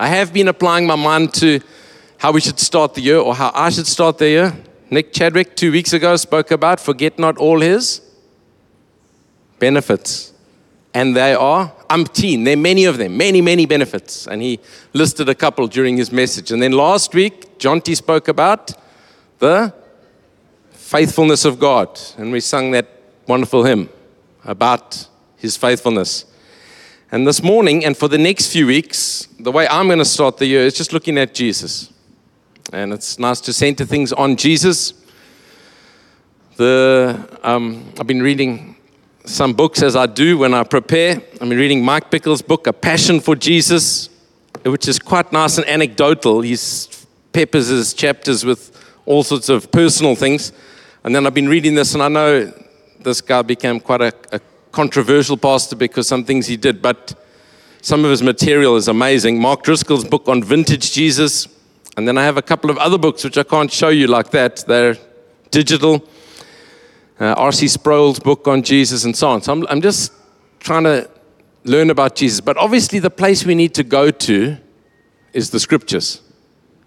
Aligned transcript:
I 0.00 0.08
have 0.08 0.32
been 0.32 0.48
applying 0.48 0.86
my 0.86 0.96
mind 0.96 1.34
to 1.34 1.60
how 2.16 2.32
we 2.32 2.40
should 2.40 2.58
start 2.58 2.94
the 2.94 3.02
year 3.02 3.18
or 3.18 3.34
how 3.34 3.52
I 3.54 3.68
should 3.68 3.86
start 3.86 4.16
the 4.16 4.30
year. 4.30 4.56
Nick 4.88 5.12
Chadwick, 5.12 5.54
two 5.54 5.70
weeks 5.70 5.92
ago, 5.92 6.16
spoke 6.16 6.50
about 6.50 6.80
forget 6.80 7.18
not 7.18 7.36
all 7.36 7.60
his 7.60 8.00
benefits. 9.58 10.32
And 10.94 11.14
they 11.14 11.34
are 11.34 11.70
umpteen. 11.90 12.46
There 12.46 12.54
are 12.54 12.56
many 12.56 12.86
of 12.86 12.96
them, 12.96 13.18
many, 13.18 13.42
many 13.42 13.66
benefits. 13.66 14.26
And 14.26 14.40
he 14.40 14.58
listed 14.94 15.28
a 15.28 15.34
couple 15.34 15.66
during 15.66 15.98
his 15.98 16.10
message. 16.10 16.50
And 16.50 16.62
then 16.62 16.72
last 16.72 17.12
week, 17.12 17.58
John 17.58 17.82
T 17.82 17.94
spoke 17.94 18.28
about 18.28 18.72
the 19.38 19.74
faithfulness 20.70 21.44
of 21.44 21.60
God. 21.60 22.00
And 22.16 22.32
we 22.32 22.40
sung 22.40 22.70
that 22.70 22.88
wonderful 23.28 23.64
hymn 23.64 23.90
about 24.46 25.06
his 25.36 25.58
faithfulness. 25.58 26.24
And 27.12 27.26
this 27.26 27.42
morning, 27.42 27.84
and 27.84 27.96
for 27.96 28.06
the 28.06 28.18
next 28.18 28.52
few 28.52 28.68
weeks, 28.68 29.26
the 29.40 29.50
way 29.50 29.66
I'm 29.66 29.88
going 29.88 29.98
to 29.98 30.04
start 30.04 30.36
the 30.36 30.46
year 30.46 30.60
is 30.60 30.74
just 30.74 30.92
looking 30.92 31.18
at 31.18 31.34
Jesus. 31.34 31.92
And 32.72 32.92
it's 32.92 33.18
nice 33.18 33.40
to 33.40 33.52
center 33.52 33.84
things 33.84 34.12
on 34.12 34.36
Jesus. 34.36 34.94
The, 36.54 37.28
um, 37.42 37.92
I've 37.98 38.06
been 38.06 38.22
reading 38.22 38.76
some 39.24 39.54
books 39.54 39.82
as 39.82 39.96
I 39.96 40.06
do 40.06 40.38
when 40.38 40.54
I 40.54 40.62
prepare. 40.62 41.16
I've 41.16 41.48
been 41.48 41.58
reading 41.58 41.84
Mike 41.84 42.12
Bickle's 42.12 42.42
book, 42.42 42.68
A 42.68 42.72
Passion 42.72 43.18
for 43.18 43.34
Jesus, 43.34 44.08
which 44.64 44.86
is 44.86 45.00
quite 45.00 45.32
nice 45.32 45.58
and 45.58 45.66
anecdotal. 45.66 46.42
He 46.42 46.56
peppers 47.32 47.66
his 47.66 47.92
chapters 47.92 48.44
with 48.44 48.70
all 49.04 49.24
sorts 49.24 49.48
of 49.48 49.72
personal 49.72 50.14
things. 50.14 50.52
And 51.02 51.12
then 51.12 51.26
I've 51.26 51.34
been 51.34 51.48
reading 51.48 51.74
this, 51.74 51.94
and 51.94 52.04
I 52.04 52.08
know 52.08 52.52
this 53.00 53.20
guy 53.20 53.42
became 53.42 53.80
quite 53.80 54.00
a, 54.00 54.12
a 54.30 54.40
controversial 54.72 55.36
pastor 55.36 55.76
because 55.76 56.06
some 56.06 56.24
things 56.24 56.46
he 56.46 56.56
did, 56.56 56.80
but 56.80 57.14
some 57.82 58.04
of 58.04 58.10
his 58.10 58.22
material 58.22 58.76
is 58.76 58.88
amazing. 58.88 59.40
Mark 59.40 59.62
Driscoll's 59.62 60.04
book 60.04 60.28
on 60.28 60.42
vintage 60.42 60.92
Jesus. 60.92 61.48
And 61.96 62.06
then 62.06 62.16
I 62.16 62.24
have 62.24 62.36
a 62.36 62.42
couple 62.42 62.70
of 62.70 62.78
other 62.78 62.98
books 62.98 63.24
which 63.24 63.36
I 63.36 63.42
can't 63.42 63.70
show 63.70 63.88
you 63.88 64.06
like 64.06 64.30
that. 64.30 64.64
They're 64.66 64.96
digital 65.50 66.06
uh, 67.20 67.34
R.C. 67.36 67.68
Sproul's 67.68 68.18
book 68.18 68.48
on 68.48 68.62
Jesus, 68.62 69.04
and 69.04 69.14
so 69.14 69.28
on. 69.28 69.42
So 69.42 69.52
I'm, 69.52 69.66
I'm 69.68 69.82
just 69.82 70.12
trying 70.58 70.84
to 70.84 71.08
learn 71.64 71.90
about 71.90 72.16
Jesus. 72.16 72.40
But 72.40 72.56
obviously, 72.56 72.98
the 72.98 73.10
place 73.10 73.44
we 73.44 73.54
need 73.54 73.74
to 73.74 73.84
go 73.84 74.10
to 74.10 74.56
is 75.32 75.50
the 75.50 75.60
scriptures. 75.60 76.22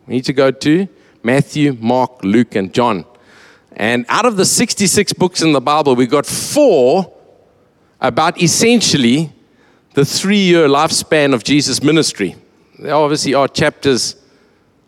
We 0.07 0.15
need 0.15 0.25
to 0.25 0.33
go 0.33 0.49
to 0.49 0.87
Matthew, 1.21 1.77
Mark, 1.79 2.23
Luke, 2.23 2.55
and 2.55 2.73
John. 2.73 3.05
And 3.75 4.05
out 4.09 4.25
of 4.25 4.35
the 4.35 4.45
66 4.45 5.13
books 5.13 5.41
in 5.41 5.53
the 5.53 5.61
Bible, 5.61 5.95
we 5.95 6.07
got 6.07 6.25
four 6.25 7.13
about 8.03 8.39
essentially 8.41 9.31
the 9.93 10.05
three 10.05 10.43
year 10.43 10.67
lifespan 10.67 11.33
of 11.33 11.43
Jesus' 11.43 11.81
ministry. 11.81 12.35
There 12.77 12.93
obviously 12.93 13.33
are 13.33 13.47
chapters 13.47 14.17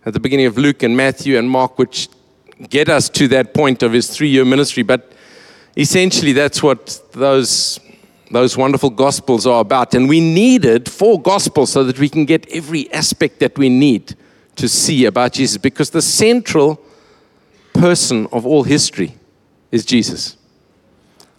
at 0.06 0.14
the 0.14 0.20
beginning 0.20 0.46
of 0.46 0.58
Luke 0.58 0.84
and 0.84 0.96
Matthew 0.96 1.38
and 1.38 1.50
Mark 1.50 1.80
which 1.80 2.10
get 2.70 2.90
us 2.90 3.10
to 3.10 3.28
that 3.30 3.54
point 3.54 3.82
of 3.84 3.94
his 3.94 4.10
three 4.10 4.30
year 4.30 4.46
ministry. 4.46 4.84
But 4.84 5.14
essentially, 5.78 6.34
that's 6.34 6.62
what 6.62 7.02
those, 7.14 7.80
those 8.32 8.58
wonderful 8.58 8.90
gospels 8.90 9.48
are 9.48 9.62
about. 9.62 9.94
And 9.94 10.10
we 10.10 10.20
needed 10.20 10.90
four 10.92 11.22
gospels 11.22 11.72
so 11.72 11.84
that 11.86 12.00
we 12.00 12.10
can 12.10 12.26
get 12.26 12.48
every 12.52 12.92
aspect 12.92 13.40
that 13.40 13.58
we 13.58 13.70
need 13.70 14.16
to 14.58 14.68
see 14.68 15.06
about 15.06 15.34
Jesus 15.34 15.58
because 15.58 15.90
the 15.90 16.02
central 16.02 16.82
person 17.74 18.28
of 18.32 18.46
all 18.46 18.64
history 18.64 19.16
is 19.72 19.86
Jesus. 19.86 20.38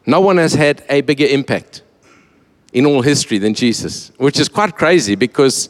No 0.07 0.21
one 0.21 0.37
has 0.37 0.55
had 0.55 0.85
a 0.89 1.01
bigger 1.01 1.27
impact 1.27 1.83
in 2.73 2.87
all 2.87 3.03
history 3.03 3.39
than 3.39 3.55
Jesus, 3.55 4.13
which 4.19 4.39
is 4.39 4.48
quite 4.48 4.77
crazy 4.77 5.17
because, 5.17 5.69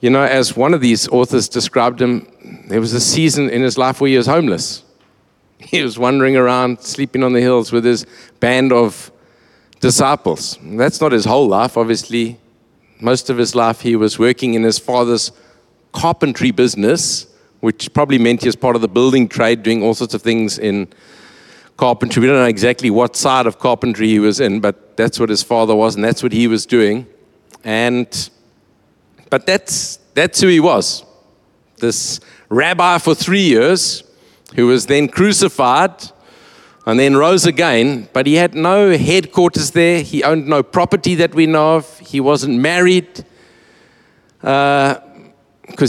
you 0.00 0.10
know, 0.10 0.22
as 0.22 0.56
one 0.56 0.74
of 0.74 0.80
these 0.80 1.06
authors 1.08 1.48
described 1.48 2.02
him, 2.02 2.26
there 2.68 2.80
was 2.80 2.92
a 2.92 3.00
season 3.00 3.48
in 3.50 3.62
his 3.62 3.78
life 3.78 4.00
where 4.00 4.10
he 4.10 4.16
was 4.16 4.26
homeless. 4.26 4.82
He 5.58 5.82
was 5.82 5.98
wandering 5.98 6.36
around, 6.36 6.80
sleeping 6.80 7.22
on 7.22 7.32
the 7.32 7.40
hills 7.40 7.72
with 7.72 7.84
his 7.84 8.04
band 8.38 8.70
of 8.70 9.10
disciples. 9.80 10.58
That's 10.62 11.00
not 11.00 11.12
his 11.12 11.24
whole 11.24 11.46
life, 11.46 11.78
obviously. 11.78 12.38
Most 13.00 13.30
of 13.30 13.38
his 13.38 13.54
life, 13.54 13.80
he 13.80 13.96
was 13.96 14.18
working 14.18 14.54
in 14.54 14.62
his 14.62 14.78
father's 14.78 15.32
carpentry 15.92 16.50
business, 16.50 17.26
which 17.60 17.92
probably 17.94 18.18
meant 18.18 18.42
he 18.42 18.48
was 18.48 18.56
part 18.56 18.76
of 18.76 18.82
the 18.82 18.88
building 18.88 19.26
trade, 19.26 19.62
doing 19.62 19.82
all 19.82 19.94
sorts 19.94 20.12
of 20.12 20.20
things 20.22 20.58
in 20.58 20.88
carpentry. 21.76 22.20
We 22.20 22.26
don't 22.26 22.36
know 22.36 22.46
exactly 22.46 22.90
what 22.90 23.16
side 23.16 23.46
of 23.46 23.58
carpentry 23.58 24.08
he 24.08 24.18
was 24.18 24.40
in, 24.40 24.60
but 24.60 24.96
that's 24.96 25.18
what 25.18 25.28
his 25.28 25.42
father 25.42 25.74
was, 25.74 25.94
and 25.94 26.04
that's 26.04 26.22
what 26.22 26.32
he 26.32 26.46
was 26.46 26.66
doing. 26.66 27.06
And 27.64 28.30
but 29.30 29.46
that's 29.46 29.98
that's 30.14 30.40
who 30.40 30.48
he 30.48 30.60
was. 30.60 31.04
This 31.78 32.20
rabbi 32.48 32.98
for 32.98 33.14
three 33.14 33.42
years 33.42 34.04
who 34.54 34.66
was 34.66 34.86
then 34.86 35.08
crucified 35.08 36.10
and 36.86 37.00
then 37.00 37.16
rose 37.16 37.46
again, 37.46 38.08
but 38.12 38.26
he 38.26 38.34
had 38.34 38.54
no 38.54 38.96
headquarters 38.96 39.70
there. 39.70 40.02
He 40.02 40.22
owned 40.22 40.46
no 40.46 40.62
property 40.62 41.14
that 41.16 41.34
we 41.34 41.46
know 41.46 41.76
of. 41.76 41.98
He 41.98 42.20
wasn't 42.20 42.60
married 42.60 43.24
because 44.40 45.00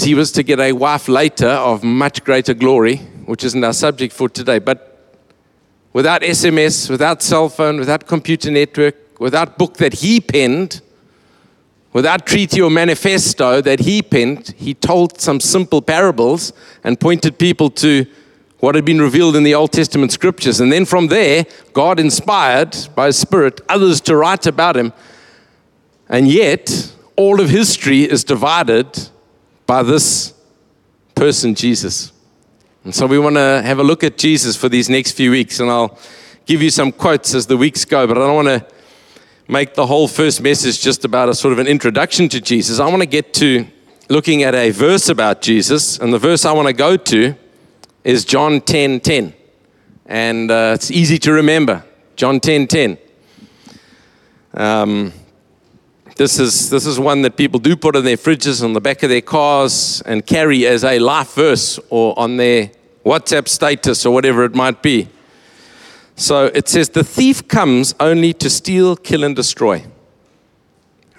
uh, 0.01 0.05
he 0.05 0.15
was 0.15 0.31
to 0.31 0.43
get 0.43 0.59
a 0.59 0.71
wife 0.71 1.09
later 1.09 1.49
of 1.49 1.83
much 1.83 2.23
greater 2.23 2.53
glory, 2.53 2.97
which 3.25 3.43
isn't 3.43 3.63
our 3.63 3.73
subject 3.73 4.13
for 4.13 4.29
today. 4.29 4.59
But 4.59 4.94
without 5.95 6.23
SMS, 6.23 6.89
without 6.89 7.23
cell 7.23 7.47
phone, 7.47 7.77
without 7.79 8.05
computer 8.05 8.51
network, 8.51 8.97
without 9.17 9.57
book 9.57 9.77
that 9.77 9.93
he 9.93 10.19
penned, 10.19 10.81
without 11.93 12.25
treaty 12.25 12.61
or 12.61 12.69
manifesto 12.69 13.61
that 13.61 13.79
he 13.79 14.01
penned, 14.01 14.53
he 14.57 14.73
told 14.73 15.21
some 15.21 15.39
simple 15.39 15.81
parables 15.81 16.51
and 16.83 16.99
pointed 16.99 17.39
people 17.39 17.69
to 17.69 18.05
what 18.59 18.75
had 18.75 18.83
been 18.83 18.99
revealed 18.99 19.37
in 19.37 19.43
the 19.43 19.55
Old 19.55 19.71
Testament 19.71 20.11
scriptures. 20.11 20.59
And 20.59 20.69
then 20.69 20.83
from 20.83 21.07
there, 21.07 21.45
God 21.71 21.97
inspired 21.97 22.75
by 22.93 23.05
His 23.05 23.17
Spirit 23.17 23.61
others 23.69 24.01
to 24.01 24.17
write 24.17 24.47
about 24.47 24.75
Him. 24.75 24.91
And 26.09 26.27
yet, 26.27 26.93
all 27.15 27.39
of 27.39 27.49
history 27.49 28.01
is 28.01 28.25
divided 28.25 28.87
by 29.65 29.81
this 29.81 30.33
person, 31.15 31.55
Jesus. 31.55 32.11
And 32.85 32.93
so 32.93 33.07
we 33.07 33.17
want 33.17 33.35
to 33.35 33.63
have 33.63 33.79
a 33.79 33.83
look 33.83 34.03
at 34.03 34.15
Jesus 34.15 34.55
for 34.55 34.69
these 34.69 34.91
next 34.91 35.13
few 35.13 35.31
weeks. 35.31 35.59
And 35.59 35.71
I'll 35.71 35.97
give 36.45 36.61
you 36.61 36.69
some 36.69 36.91
quotes 36.91 37.33
as 37.33 37.47
the 37.47 37.57
weeks 37.57 37.83
go, 37.83 38.05
but 38.05 38.15
I 38.15 38.21
don't 38.21 38.45
want 38.45 38.47
to 38.47 38.67
make 39.47 39.73
the 39.73 39.87
whole 39.87 40.07
first 40.07 40.39
message 40.39 40.81
just 40.81 41.03
about 41.03 41.27
a 41.27 41.33
sort 41.33 41.51
of 41.51 41.57
an 41.57 41.65
introduction 41.65 42.29
to 42.29 42.39
Jesus. 42.39 42.79
I 42.79 42.87
want 42.87 43.01
to 43.01 43.07
get 43.07 43.33
to 43.35 43.65
looking 44.07 44.43
at 44.43 44.53
a 44.53 44.69
verse 44.69 45.09
about 45.09 45.41
Jesus. 45.41 45.97
And 45.97 46.13
the 46.13 46.19
verse 46.19 46.45
I 46.45 46.51
want 46.51 46.67
to 46.67 46.75
go 46.75 46.95
to 46.95 47.33
is 48.03 48.23
John 48.23 48.61
10 48.61 48.99
10. 48.99 49.33
And 50.05 50.51
uh, 50.51 50.73
it's 50.75 50.91
easy 50.91 51.17
to 51.17 51.33
remember. 51.33 51.83
John 52.15 52.39
10 52.39 52.67
10. 52.67 52.97
Um, 54.53 55.11
this 56.15 56.39
is, 56.39 56.69
this 56.69 56.85
is 56.85 56.97
one 56.97 57.23
that 57.23 57.35
people 57.35 57.59
do 57.59 57.75
put 57.75 57.95
on 57.95 58.05
their 58.05 58.15
fridges, 58.15 58.63
on 58.63 58.71
the 58.73 58.79
back 58.79 59.03
of 59.03 59.09
their 59.09 59.21
cars, 59.21 60.01
and 60.05 60.25
carry 60.25 60.65
as 60.65 60.83
a 60.83 60.97
life 60.99 61.33
verse 61.33 61.77
or 61.89 62.17
on 62.17 62.37
their 62.37 62.71
WhatsApp 63.05 63.49
status 63.49 64.05
or 64.05 64.13
whatever 64.13 64.45
it 64.45 64.55
might 64.55 64.81
be. 64.81 65.09
So 66.15 66.45
it 66.45 66.69
says, 66.69 66.89
The 66.89 67.03
thief 67.03 67.47
comes 67.47 67.93
only 67.99 68.33
to 68.33 68.49
steal, 68.49 68.95
kill, 68.95 69.25
and 69.25 69.35
destroy. 69.35 69.83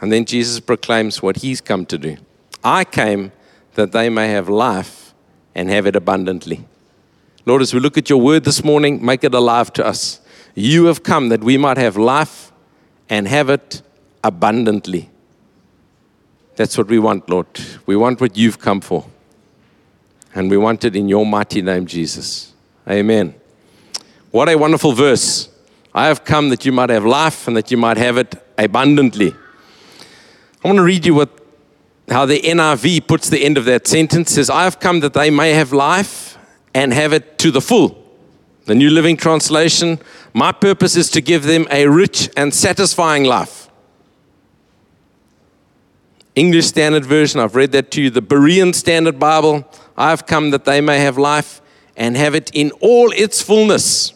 And 0.01 0.11
then 0.11 0.25
Jesus 0.25 0.61
proclaims 0.61 1.23
what 1.23 1.39
he's 1.39 1.61
come 1.61 1.87
to 1.87 1.99
do 1.99 2.17
I 2.65 2.85
came 2.85 3.33
that 3.75 3.93
they 3.93 4.09
may 4.09 4.29
have 4.29 4.49
life 4.49 5.15
and 5.55 5.69
have 5.69 5.87
it 5.87 5.95
abundantly. 5.95 6.65
Lord, 7.45 7.63
as 7.63 7.73
we 7.73 7.81
look 7.81 7.97
at 7.97 8.11
your 8.11 8.21
word 8.21 8.45
this 8.45 8.65
morning, 8.65 9.05
make 9.05 9.23
it 9.23 9.35
alive 9.35 9.73
to 9.75 9.87
us. 9.87 10.21
You 10.55 10.87
have 10.87 11.03
come 11.03 11.29
that 11.29 11.45
we 11.45 11.59
might 11.59 11.77
have 11.77 11.97
life 11.97 12.51
and 13.09 13.29
have 13.29 13.51
it 13.51 13.83
abundantly. 14.27 15.09
That's 16.57 16.77
what 16.77 16.89
we 16.89 16.99
want, 16.99 17.31
Lord. 17.31 17.47
We 17.87 17.97
want 17.97 18.21
what 18.21 18.37
you've 18.37 18.59
come 18.59 18.81
for. 18.81 19.07
And 20.35 20.51
we 20.51 20.57
want 20.57 20.85
it 20.85 20.97
in 20.97 21.09
your 21.09 21.25
mighty 21.25 21.63
name, 21.63 21.87
Jesus. 21.87 22.53
Amen. 22.89 23.35
What 24.31 24.49
a 24.49 24.57
wonderful 24.57 24.93
verse. 24.93 25.49
I 25.95 26.07
have 26.07 26.25
come 26.25 26.49
that 26.51 26.65
you 26.67 26.73
might 26.73 26.91
have 26.91 27.05
life 27.05 27.47
and 27.47 27.57
that 27.57 27.71
you 27.71 27.77
might 27.77 27.97
have 27.97 28.19
it 28.19 28.35
abundantly. 28.59 29.35
I 30.63 30.69
want 30.69 30.77
to 30.77 30.83
read 30.83 31.07
you 31.07 31.15
what 31.15 31.31
how 32.09 32.25
the 32.25 32.41
NIV 32.41 33.09
puts 33.09 33.29
the 33.29 33.45
end 33.45 33.59
of 33.59 33.65
that 33.65 33.87
sentence. 33.87 34.31
It 34.31 34.35
says, 34.35 34.51
I 34.51 34.65
have 34.65 34.79
come 34.79 35.01
that 35.01 35.13
they 35.13 35.31
may 35.31 35.53
have 35.53 35.73
life 35.73 36.39
and 36.73 36.93
have 36.93 37.13
it 37.13 37.39
to 37.39 37.51
the 37.51 37.61
full. 37.61 38.03
The 38.67 38.75
New 38.75 38.91
Living 38.91 39.17
Translation 39.17 39.99
My 40.33 40.53
purpose 40.53 40.97
is 40.97 41.11
to 41.13 41.21
give 41.21 41.45
them 41.45 41.67
a 41.71 41.89
rich 41.89 42.29
and 42.37 42.53
satisfying 42.53 43.25
life. 43.25 43.66
English 46.37 46.67
Standard 46.67 47.07
Version, 47.07 47.41
I've 47.41 47.57
read 47.57 47.73
that 47.73 47.91
to 47.93 48.03
you. 48.03 48.11
The 48.11 48.21
Berean 48.21 48.75
Standard 48.75 49.19
Bible, 49.19 49.67
I've 49.97 50.27
come 50.27 50.51
that 50.51 50.67
they 50.67 50.83
may 50.83 51.01
have 51.01 51.17
life 51.17 51.63
and 51.97 52.15
have 52.15 52.35
it 52.35 52.51
in 52.53 52.71
all 52.83 53.11
its 53.13 53.41
fullness. 53.41 54.13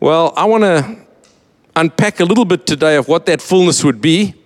Well, 0.00 0.32
I 0.38 0.46
want 0.46 0.62
to 0.64 0.96
unpack 1.76 2.20
a 2.20 2.24
little 2.24 2.46
bit 2.46 2.66
today 2.66 2.96
of 2.96 3.08
what 3.08 3.26
that 3.26 3.42
fullness 3.42 3.84
would 3.84 4.00
be 4.00 4.36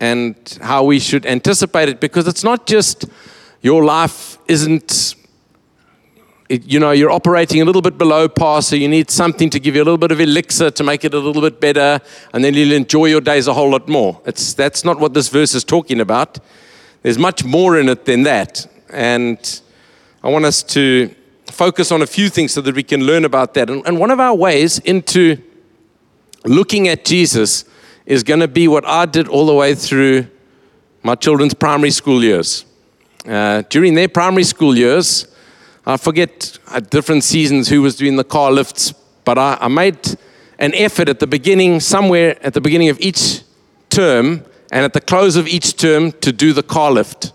and 0.00 0.58
how 0.60 0.82
we 0.82 0.98
should 0.98 1.24
anticipate 1.24 1.88
it 1.88 2.00
because 2.00 2.26
it's 2.26 2.42
not 2.42 2.66
just 2.66 3.04
your 3.60 3.84
life 3.84 4.38
isn't 4.48 5.14
it, 6.52 6.70
you 6.70 6.78
know, 6.78 6.90
you're 6.90 7.10
operating 7.10 7.62
a 7.62 7.64
little 7.64 7.80
bit 7.80 7.96
below 7.96 8.28
par, 8.28 8.60
so 8.60 8.76
you 8.76 8.86
need 8.86 9.10
something 9.10 9.48
to 9.48 9.58
give 9.58 9.74
you 9.74 9.82
a 9.82 9.86
little 9.86 9.96
bit 9.96 10.12
of 10.12 10.20
elixir 10.20 10.70
to 10.70 10.84
make 10.84 11.02
it 11.02 11.14
a 11.14 11.18
little 11.18 11.40
bit 11.40 11.60
better, 11.60 11.98
and 12.34 12.44
then 12.44 12.52
you'll 12.52 12.72
enjoy 12.72 13.06
your 13.06 13.22
days 13.22 13.46
a 13.46 13.54
whole 13.54 13.70
lot 13.70 13.88
more. 13.88 14.20
It's, 14.26 14.52
that's 14.52 14.84
not 14.84 15.00
what 15.00 15.14
this 15.14 15.28
verse 15.28 15.54
is 15.54 15.64
talking 15.64 15.98
about. 15.98 16.38
There's 17.00 17.18
much 17.18 17.42
more 17.42 17.78
in 17.78 17.88
it 17.88 18.04
than 18.04 18.24
that. 18.24 18.66
And 18.90 19.38
I 20.22 20.28
want 20.28 20.44
us 20.44 20.62
to 20.64 21.14
focus 21.46 21.90
on 21.90 22.02
a 22.02 22.06
few 22.06 22.28
things 22.28 22.52
so 22.52 22.60
that 22.60 22.74
we 22.74 22.82
can 22.82 23.06
learn 23.06 23.24
about 23.24 23.54
that. 23.54 23.70
And, 23.70 23.82
and 23.86 23.98
one 23.98 24.10
of 24.10 24.20
our 24.20 24.34
ways 24.34 24.78
into 24.80 25.38
looking 26.44 26.86
at 26.86 27.06
Jesus 27.06 27.64
is 28.04 28.22
going 28.22 28.40
to 28.40 28.48
be 28.48 28.68
what 28.68 28.84
I 28.86 29.06
did 29.06 29.26
all 29.26 29.46
the 29.46 29.54
way 29.54 29.74
through 29.74 30.26
my 31.02 31.14
children's 31.14 31.54
primary 31.54 31.92
school 31.92 32.22
years. 32.22 32.66
Uh, 33.26 33.62
during 33.70 33.94
their 33.94 34.08
primary 34.08 34.44
school 34.44 34.76
years, 34.76 35.31
I 35.84 35.96
forget 35.96 36.58
at 36.70 36.90
different 36.90 37.24
seasons 37.24 37.68
who 37.68 37.82
was 37.82 37.96
doing 37.96 38.14
the 38.14 38.24
car 38.24 38.52
lifts, 38.52 38.92
but 39.24 39.36
I, 39.36 39.58
I 39.60 39.68
made 39.68 39.98
an 40.60 40.74
effort 40.74 41.08
at 41.08 41.18
the 41.18 41.26
beginning, 41.26 41.80
somewhere 41.80 42.38
at 42.44 42.54
the 42.54 42.60
beginning 42.60 42.88
of 42.88 43.00
each 43.00 43.40
term, 43.90 44.44
and 44.70 44.84
at 44.84 44.92
the 44.92 45.00
close 45.00 45.34
of 45.34 45.48
each 45.48 45.76
term 45.76 46.12
to 46.12 46.32
do 46.32 46.52
the 46.52 46.62
car 46.62 46.92
lift 46.92 47.32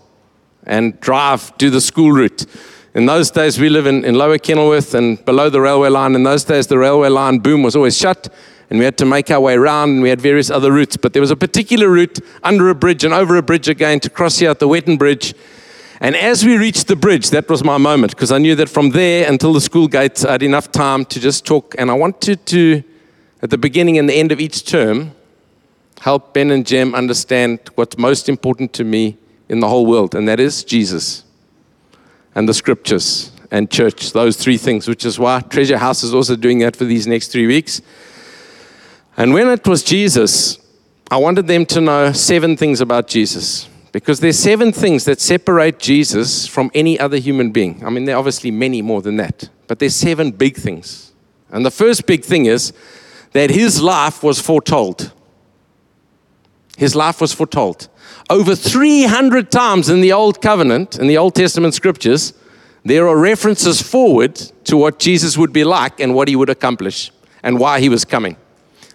and 0.64 0.98
drive, 1.00 1.52
do 1.58 1.68
the 1.68 1.80
school 1.80 2.10
route. 2.10 2.46
In 2.94 3.04
those 3.04 3.30
days, 3.30 3.60
we 3.60 3.68
live 3.68 3.86
in, 3.86 4.04
in 4.04 4.14
Lower 4.14 4.38
Kenilworth 4.38 4.94
and 4.94 5.22
below 5.26 5.50
the 5.50 5.60
railway 5.60 5.90
line. 5.90 6.14
In 6.14 6.22
those 6.22 6.44
days, 6.44 6.66
the 6.66 6.78
railway 6.78 7.10
line 7.10 7.38
boom 7.40 7.62
was 7.62 7.76
always 7.76 7.98
shut, 7.98 8.32
and 8.70 8.78
we 8.78 8.84
had 8.86 8.96
to 8.96 9.04
make 9.04 9.30
our 9.30 9.40
way 9.40 9.54
around, 9.54 9.90
and 9.90 10.02
we 10.02 10.08
had 10.08 10.22
various 10.22 10.48
other 10.48 10.72
routes. 10.72 10.96
But 10.96 11.12
there 11.12 11.20
was 11.20 11.30
a 11.30 11.36
particular 11.36 11.90
route 11.90 12.18
under 12.42 12.70
a 12.70 12.74
bridge 12.74 13.04
and 13.04 13.12
over 13.12 13.36
a 13.36 13.42
bridge 13.42 13.68
again 13.68 14.00
to 14.00 14.10
cross 14.10 14.38
here 14.38 14.50
at 14.50 14.58
the 14.58 14.68
Wetton 14.68 14.98
Bridge 14.98 15.34
and 16.00 16.14
as 16.14 16.44
we 16.44 16.56
reached 16.56 16.86
the 16.86 16.96
bridge, 16.96 17.30
that 17.30 17.48
was 17.48 17.64
my 17.64 17.76
moment 17.76 18.12
because 18.12 18.30
I 18.30 18.38
knew 18.38 18.54
that 18.54 18.68
from 18.68 18.90
there 18.90 19.28
until 19.28 19.52
the 19.52 19.60
school 19.60 19.88
gates, 19.88 20.24
I 20.24 20.32
had 20.32 20.42
enough 20.42 20.70
time 20.70 21.04
to 21.06 21.20
just 21.20 21.44
talk. 21.44 21.74
And 21.78 21.90
I 21.90 21.94
wanted 21.94 22.46
to, 22.46 22.84
at 23.42 23.50
the 23.50 23.58
beginning 23.58 23.98
and 23.98 24.08
the 24.08 24.14
end 24.14 24.30
of 24.30 24.40
each 24.40 24.64
term, 24.64 25.12
help 26.00 26.34
Ben 26.34 26.50
and 26.50 26.64
Jem 26.64 26.94
understand 26.94 27.58
what's 27.74 27.98
most 27.98 28.28
important 28.28 28.72
to 28.74 28.84
me 28.84 29.16
in 29.48 29.60
the 29.60 29.68
whole 29.68 29.86
world, 29.86 30.14
and 30.14 30.28
that 30.28 30.38
is 30.38 30.62
Jesus 30.62 31.24
and 32.34 32.48
the 32.48 32.54
scriptures 32.54 33.32
and 33.50 33.70
church, 33.70 34.12
those 34.12 34.36
three 34.36 34.58
things, 34.58 34.86
which 34.86 35.04
is 35.04 35.18
why 35.18 35.40
Treasure 35.40 35.78
House 35.78 36.02
is 36.02 36.14
also 36.14 36.36
doing 36.36 36.58
that 36.60 36.76
for 36.76 36.84
these 36.84 37.06
next 37.06 37.28
three 37.28 37.46
weeks. 37.46 37.80
And 39.16 39.32
when 39.32 39.48
it 39.48 39.66
was 39.66 39.82
Jesus, 39.82 40.58
I 41.10 41.16
wanted 41.16 41.46
them 41.46 41.64
to 41.66 41.80
know 41.80 42.12
seven 42.12 42.56
things 42.56 42.80
about 42.80 43.08
Jesus. 43.08 43.68
Because 43.92 44.20
there's 44.20 44.38
seven 44.38 44.72
things 44.72 45.04
that 45.06 45.20
separate 45.20 45.78
Jesus 45.78 46.46
from 46.46 46.70
any 46.74 46.98
other 46.98 47.16
human 47.16 47.52
being. 47.52 47.84
I 47.84 47.90
mean, 47.90 48.04
there 48.04 48.16
are 48.16 48.18
obviously 48.18 48.50
many 48.50 48.82
more 48.82 49.00
than 49.00 49.16
that, 49.16 49.48
but 49.66 49.78
there's 49.78 49.94
seven 49.94 50.30
big 50.30 50.56
things. 50.56 51.12
And 51.50 51.64
the 51.64 51.70
first 51.70 52.06
big 52.06 52.24
thing 52.24 52.46
is 52.46 52.72
that 53.32 53.50
his 53.50 53.80
life 53.80 54.22
was 54.22 54.40
foretold. 54.40 55.12
His 56.76 56.94
life 56.94 57.20
was 57.20 57.32
foretold. 57.32 57.88
Over 58.30 58.54
300 58.54 59.50
times 59.50 59.88
in 59.88 60.00
the 60.00 60.12
Old 60.12 60.42
Covenant, 60.42 60.98
in 60.98 61.06
the 61.06 61.18
Old 61.18 61.34
Testament 61.34 61.74
scriptures, 61.74 62.34
there 62.84 63.08
are 63.08 63.18
references 63.18 63.82
forward 63.82 64.36
to 64.64 64.76
what 64.76 64.98
Jesus 64.98 65.36
would 65.36 65.52
be 65.52 65.64
like 65.64 65.98
and 65.98 66.14
what 66.14 66.28
he 66.28 66.36
would 66.36 66.50
accomplish 66.50 67.10
and 67.42 67.58
why 67.58 67.80
he 67.80 67.88
was 67.88 68.04
coming. 68.04 68.36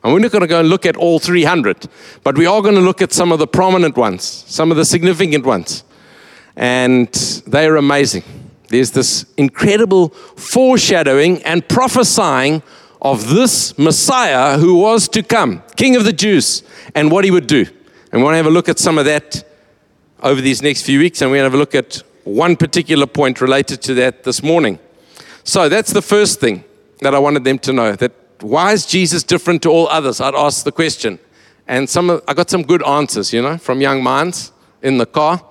And 0.04 0.12
we're 0.12 0.20
not 0.20 0.32
going 0.32 0.42
to 0.42 0.48
go 0.48 0.60
and 0.60 0.70
look 0.70 0.86
at 0.86 0.98
all 0.98 1.20
300, 1.20 1.88
but 2.24 2.38
we 2.38 2.46
are 2.46 2.62
going 2.62 2.76
to 2.76 2.82
look 2.82 3.02
at 3.02 3.14
some 3.14 3.32
of 3.32 3.40
the 3.40 3.48
prominent 3.48 3.96
ones, 3.96 4.24
some 4.48 4.70
of 4.70 4.78
the 4.78 4.84
significant 4.84 5.46
ones. 5.46 5.86
And 6.58 7.08
they 7.48 7.66
are 7.66 7.78
amazing. 7.78 8.24
There's 8.68 8.92
this 8.92 9.26
incredible 9.38 10.10
foreshadowing 10.10 11.42
and 11.44 11.68
prophesying 11.68 12.64
of 13.02 13.30
this 13.30 13.78
Messiah 13.78 14.58
who 14.58 14.76
was 14.76 15.08
to 15.10 15.24
come, 15.24 15.64
King 15.76 15.96
of 15.96 16.04
the 16.06 16.14
Jews, 16.14 16.64
and 16.96 17.12
what 17.12 17.24
he 17.24 17.32
would 17.32 17.48
do. 17.48 17.66
And 18.12 18.22
we 18.22 18.24
want 18.24 18.34
to 18.34 18.38
have 18.38 18.46
a 18.46 18.50
look 18.50 18.70
at 18.70 18.80
some 18.80 18.98
of 18.98 19.06
that 19.06 19.44
over 20.22 20.42
these 20.42 20.62
next 20.62 20.84
few 20.84 21.00
weeks, 21.00 21.22
and 21.22 21.32
we're 21.32 21.38
going 21.38 21.52
to 21.52 21.52
have 21.52 21.56
a 21.56 21.58
look 21.58 21.76
at 21.76 22.02
one 22.24 22.56
particular 22.56 23.06
point 23.06 23.42
related 23.42 23.82
to 23.84 23.94
that 23.96 24.24
this 24.24 24.42
morning. 24.42 24.80
So 25.44 25.70
that's 25.70 25.92
the 25.92 26.02
first 26.02 26.40
thing 26.40 26.64
that 27.00 27.14
I 27.14 27.20
wanted 27.20 27.44
them 27.44 27.60
to 27.60 27.74
know 27.74 27.94
that 27.96 28.12
why 28.44 28.74
is 28.74 28.86
Jesus 28.86 29.24
different 29.24 29.64
to 29.64 29.70
all 29.70 29.88
others? 29.88 30.20
I'd 30.20 30.36
ask 30.36 30.64
the 30.64 30.72
question. 30.72 31.18
And 31.68 31.90
some, 31.90 32.22
I 32.28 32.34
got 32.34 32.50
some 32.50 32.64
good 32.64 32.86
answers, 32.86 33.32
you 33.32 33.42
know, 33.42 33.58
from 33.58 33.80
young 33.80 34.04
minds 34.04 34.52
in 34.82 34.98
the 34.98 35.06
car. 35.06 35.42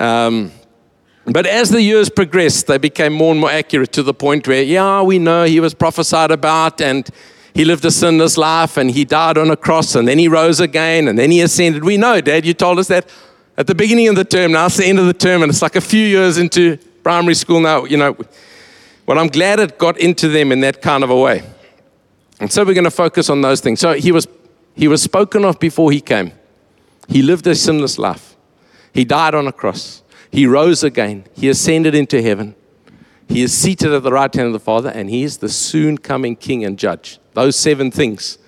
Um, 0.00 0.50
but 1.26 1.46
as 1.46 1.70
the 1.70 1.80
years 1.80 2.08
progressed, 2.08 2.66
they 2.66 2.78
became 2.78 3.12
more 3.12 3.30
and 3.30 3.40
more 3.40 3.50
accurate 3.50 3.92
to 3.92 4.02
the 4.02 4.14
point 4.14 4.48
where, 4.48 4.62
yeah, 4.62 5.02
we 5.02 5.18
know 5.18 5.44
he 5.44 5.60
was 5.60 5.74
prophesied 5.74 6.30
about 6.30 6.80
and 6.80 7.08
he 7.54 7.64
lived 7.64 7.84
a 7.84 7.90
sinless 7.90 8.36
life 8.36 8.76
and 8.76 8.90
he 8.90 9.04
died 9.04 9.38
on 9.38 9.50
a 9.50 9.56
cross 9.56 9.94
and 9.94 10.08
then 10.08 10.18
he 10.18 10.26
rose 10.26 10.58
again 10.58 11.06
and 11.06 11.18
then 11.18 11.30
he 11.30 11.40
ascended. 11.40 11.84
We 11.84 11.98
know, 11.98 12.20
Dad, 12.20 12.44
you 12.44 12.54
told 12.54 12.78
us 12.78 12.88
that 12.88 13.08
at 13.56 13.66
the 13.66 13.74
beginning 13.74 14.08
of 14.08 14.16
the 14.16 14.24
term. 14.24 14.52
Now 14.52 14.66
it's 14.66 14.76
the 14.76 14.86
end 14.86 14.98
of 14.98 15.06
the 15.06 15.14
term 15.14 15.42
and 15.42 15.50
it's 15.50 15.62
like 15.62 15.76
a 15.76 15.80
few 15.80 16.04
years 16.04 16.38
into 16.38 16.78
primary 17.02 17.34
school 17.34 17.60
now, 17.60 17.84
you 17.84 17.96
know. 17.96 18.16
Well, 19.06 19.18
I'm 19.18 19.28
glad 19.28 19.60
it 19.60 19.78
got 19.78 19.98
into 19.98 20.28
them 20.28 20.50
in 20.50 20.60
that 20.60 20.82
kind 20.82 21.04
of 21.04 21.10
a 21.10 21.16
way. 21.16 21.42
And 22.40 22.52
so 22.52 22.64
we're 22.64 22.74
going 22.74 22.84
to 22.84 22.90
focus 22.90 23.30
on 23.30 23.40
those 23.40 23.60
things. 23.60 23.80
So 23.80 23.94
he 23.94 24.12
was, 24.12 24.26
he 24.74 24.88
was 24.88 25.02
spoken 25.02 25.44
of 25.44 25.58
before 25.58 25.90
he 25.90 26.00
came. 26.00 26.32
He 27.08 27.22
lived 27.22 27.46
a 27.46 27.54
sinless 27.54 27.98
life. 27.98 28.36
He 28.92 29.04
died 29.04 29.34
on 29.34 29.46
a 29.46 29.52
cross. 29.52 30.02
He 30.30 30.46
rose 30.46 30.84
again. 30.84 31.24
He 31.34 31.48
ascended 31.48 31.94
into 31.94 32.22
heaven. 32.22 32.54
He 33.28 33.42
is 33.42 33.52
seated 33.52 33.92
at 33.92 34.02
the 34.02 34.12
right 34.12 34.32
hand 34.32 34.46
of 34.46 34.52
the 34.52 34.60
Father, 34.60 34.88
and 34.88 35.10
he 35.10 35.22
is 35.22 35.38
the 35.38 35.48
soon 35.48 35.98
coming 35.98 36.36
King 36.36 36.64
and 36.64 36.78
Judge. 36.78 37.18
Those 37.34 37.56
seven 37.56 37.90
things 37.90 38.38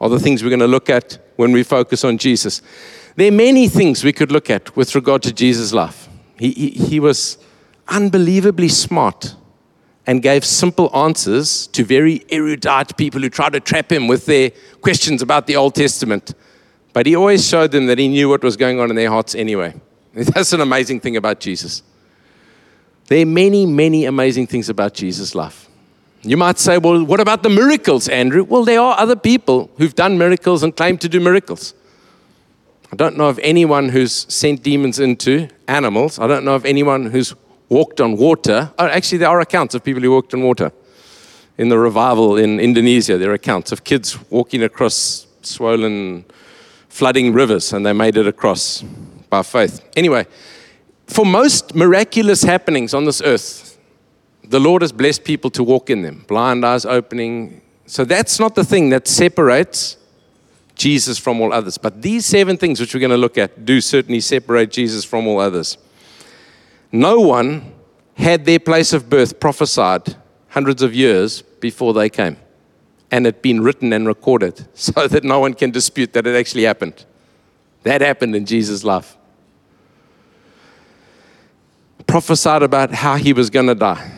are 0.00 0.08
the 0.08 0.20
things 0.20 0.42
we're 0.42 0.50
going 0.50 0.60
to 0.60 0.66
look 0.66 0.88
at 0.88 1.18
when 1.36 1.52
we 1.52 1.62
focus 1.64 2.04
on 2.04 2.18
Jesus. 2.18 2.62
There 3.16 3.28
are 3.28 3.34
many 3.34 3.68
things 3.68 4.04
we 4.04 4.12
could 4.12 4.30
look 4.30 4.48
at 4.48 4.76
with 4.76 4.94
regard 4.94 5.22
to 5.24 5.32
Jesus' 5.32 5.72
life. 5.72 6.08
He, 6.38 6.52
he, 6.52 6.70
he 6.70 7.00
was 7.00 7.38
unbelievably 7.88 8.68
smart 8.68 9.34
and 10.08 10.22
gave 10.22 10.42
simple 10.42 10.90
answers 10.96 11.66
to 11.66 11.84
very 11.84 12.24
erudite 12.30 12.96
people 12.96 13.20
who 13.20 13.28
tried 13.28 13.52
to 13.52 13.60
trap 13.60 13.92
him 13.92 14.08
with 14.08 14.24
their 14.24 14.50
questions 14.80 15.20
about 15.20 15.46
the 15.46 15.54
Old 15.54 15.74
Testament. 15.74 16.32
But 16.94 17.04
he 17.04 17.14
always 17.14 17.46
showed 17.46 17.72
them 17.72 17.84
that 17.86 17.98
he 17.98 18.08
knew 18.08 18.30
what 18.30 18.42
was 18.42 18.56
going 18.56 18.80
on 18.80 18.88
in 18.88 18.96
their 18.96 19.10
hearts 19.10 19.34
anyway. 19.34 19.74
That's 20.14 20.54
an 20.54 20.62
amazing 20.62 21.00
thing 21.00 21.18
about 21.18 21.40
Jesus. 21.40 21.82
There 23.08 23.20
are 23.20 23.26
many, 23.26 23.66
many 23.66 24.06
amazing 24.06 24.46
things 24.46 24.70
about 24.70 24.94
Jesus' 24.94 25.34
life. 25.34 25.68
You 26.22 26.38
might 26.38 26.58
say, 26.58 26.78
well, 26.78 27.04
what 27.04 27.20
about 27.20 27.42
the 27.42 27.50
miracles, 27.50 28.08
Andrew? 28.08 28.44
Well, 28.44 28.64
there 28.64 28.80
are 28.80 28.98
other 28.98 29.14
people 29.14 29.70
who've 29.76 29.94
done 29.94 30.16
miracles 30.16 30.62
and 30.62 30.74
claim 30.74 30.96
to 30.98 31.08
do 31.10 31.20
miracles. 31.20 31.74
I 32.90 32.96
don't 32.96 33.18
know 33.18 33.28
of 33.28 33.38
anyone 33.40 33.90
who's 33.90 34.24
sent 34.32 34.62
demons 34.62 35.00
into 35.00 35.48
animals. 35.68 36.18
I 36.18 36.26
don't 36.26 36.46
know 36.46 36.54
of 36.54 36.64
anyone 36.64 37.10
who's 37.10 37.34
walked 37.68 38.00
on 38.00 38.16
water. 38.16 38.72
Oh, 38.78 38.86
actually, 38.86 39.18
there 39.18 39.28
are 39.28 39.40
accounts 39.40 39.74
of 39.74 39.84
people 39.84 40.02
who 40.02 40.10
walked 40.10 40.34
on 40.34 40.42
water. 40.42 40.72
In 41.56 41.68
the 41.68 41.78
revival 41.78 42.36
in 42.36 42.60
Indonesia, 42.60 43.18
there 43.18 43.30
are 43.30 43.34
accounts 43.34 43.72
of 43.72 43.84
kids 43.84 44.18
walking 44.30 44.62
across 44.62 45.26
swollen, 45.42 46.24
flooding 46.88 47.32
rivers, 47.32 47.72
and 47.72 47.84
they 47.84 47.92
made 47.92 48.16
it 48.16 48.26
across 48.26 48.82
by 49.28 49.42
faith. 49.42 49.84
Anyway, 49.96 50.26
for 51.06 51.26
most 51.26 51.74
miraculous 51.74 52.42
happenings 52.42 52.94
on 52.94 53.04
this 53.04 53.20
earth, 53.22 53.78
the 54.44 54.60
Lord 54.60 54.82
has 54.82 54.92
blessed 54.92 55.24
people 55.24 55.50
to 55.50 55.64
walk 55.64 55.90
in 55.90 56.02
them, 56.02 56.24
blind 56.28 56.64
eyes 56.64 56.86
opening. 56.86 57.60
So 57.86 58.04
that's 58.04 58.38
not 58.38 58.54
the 58.54 58.64
thing 58.64 58.90
that 58.90 59.08
separates 59.08 59.96
Jesus 60.74 61.18
from 61.18 61.40
all 61.40 61.52
others. 61.52 61.76
But 61.76 62.02
these 62.02 62.24
seven 62.24 62.56
things, 62.56 62.80
which 62.80 62.94
we're 62.94 63.00
going 63.00 63.10
to 63.10 63.16
look 63.16 63.36
at, 63.36 63.64
do 63.64 63.80
certainly 63.80 64.20
separate 64.20 64.70
Jesus 64.70 65.04
from 65.04 65.26
all 65.26 65.40
others. 65.40 65.76
No 66.92 67.20
one 67.20 67.72
had 68.14 68.44
their 68.44 68.58
place 68.58 68.92
of 68.92 69.08
birth 69.08 69.38
prophesied 69.38 70.16
hundreds 70.48 70.82
of 70.82 70.94
years 70.94 71.42
before 71.42 71.92
they 71.92 72.08
came. 72.08 72.36
And 73.10 73.26
it 73.26 73.42
been 73.42 73.62
written 73.62 73.92
and 73.92 74.06
recorded 74.06 74.66
so 74.74 75.06
that 75.08 75.24
no 75.24 75.40
one 75.40 75.54
can 75.54 75.70
dispute 75.70 76.12
that 76.12 76.26
it 76.26 76.36
actually 76.36 76.64
happened. 76.64 77.04
That 77.84 78.00
happened 78.00 78.34
in 78.34 78.44
Jesus' 78.44 78.84
life. 78.84 79.16
Prophesied 82.06 82.62
about 82.62 82.92
how 82.92 83.16
he 83.16 83.32
was 83.32 83.50
going 83.50 83.66
to 83.66 83.74
die. 83.74 84.12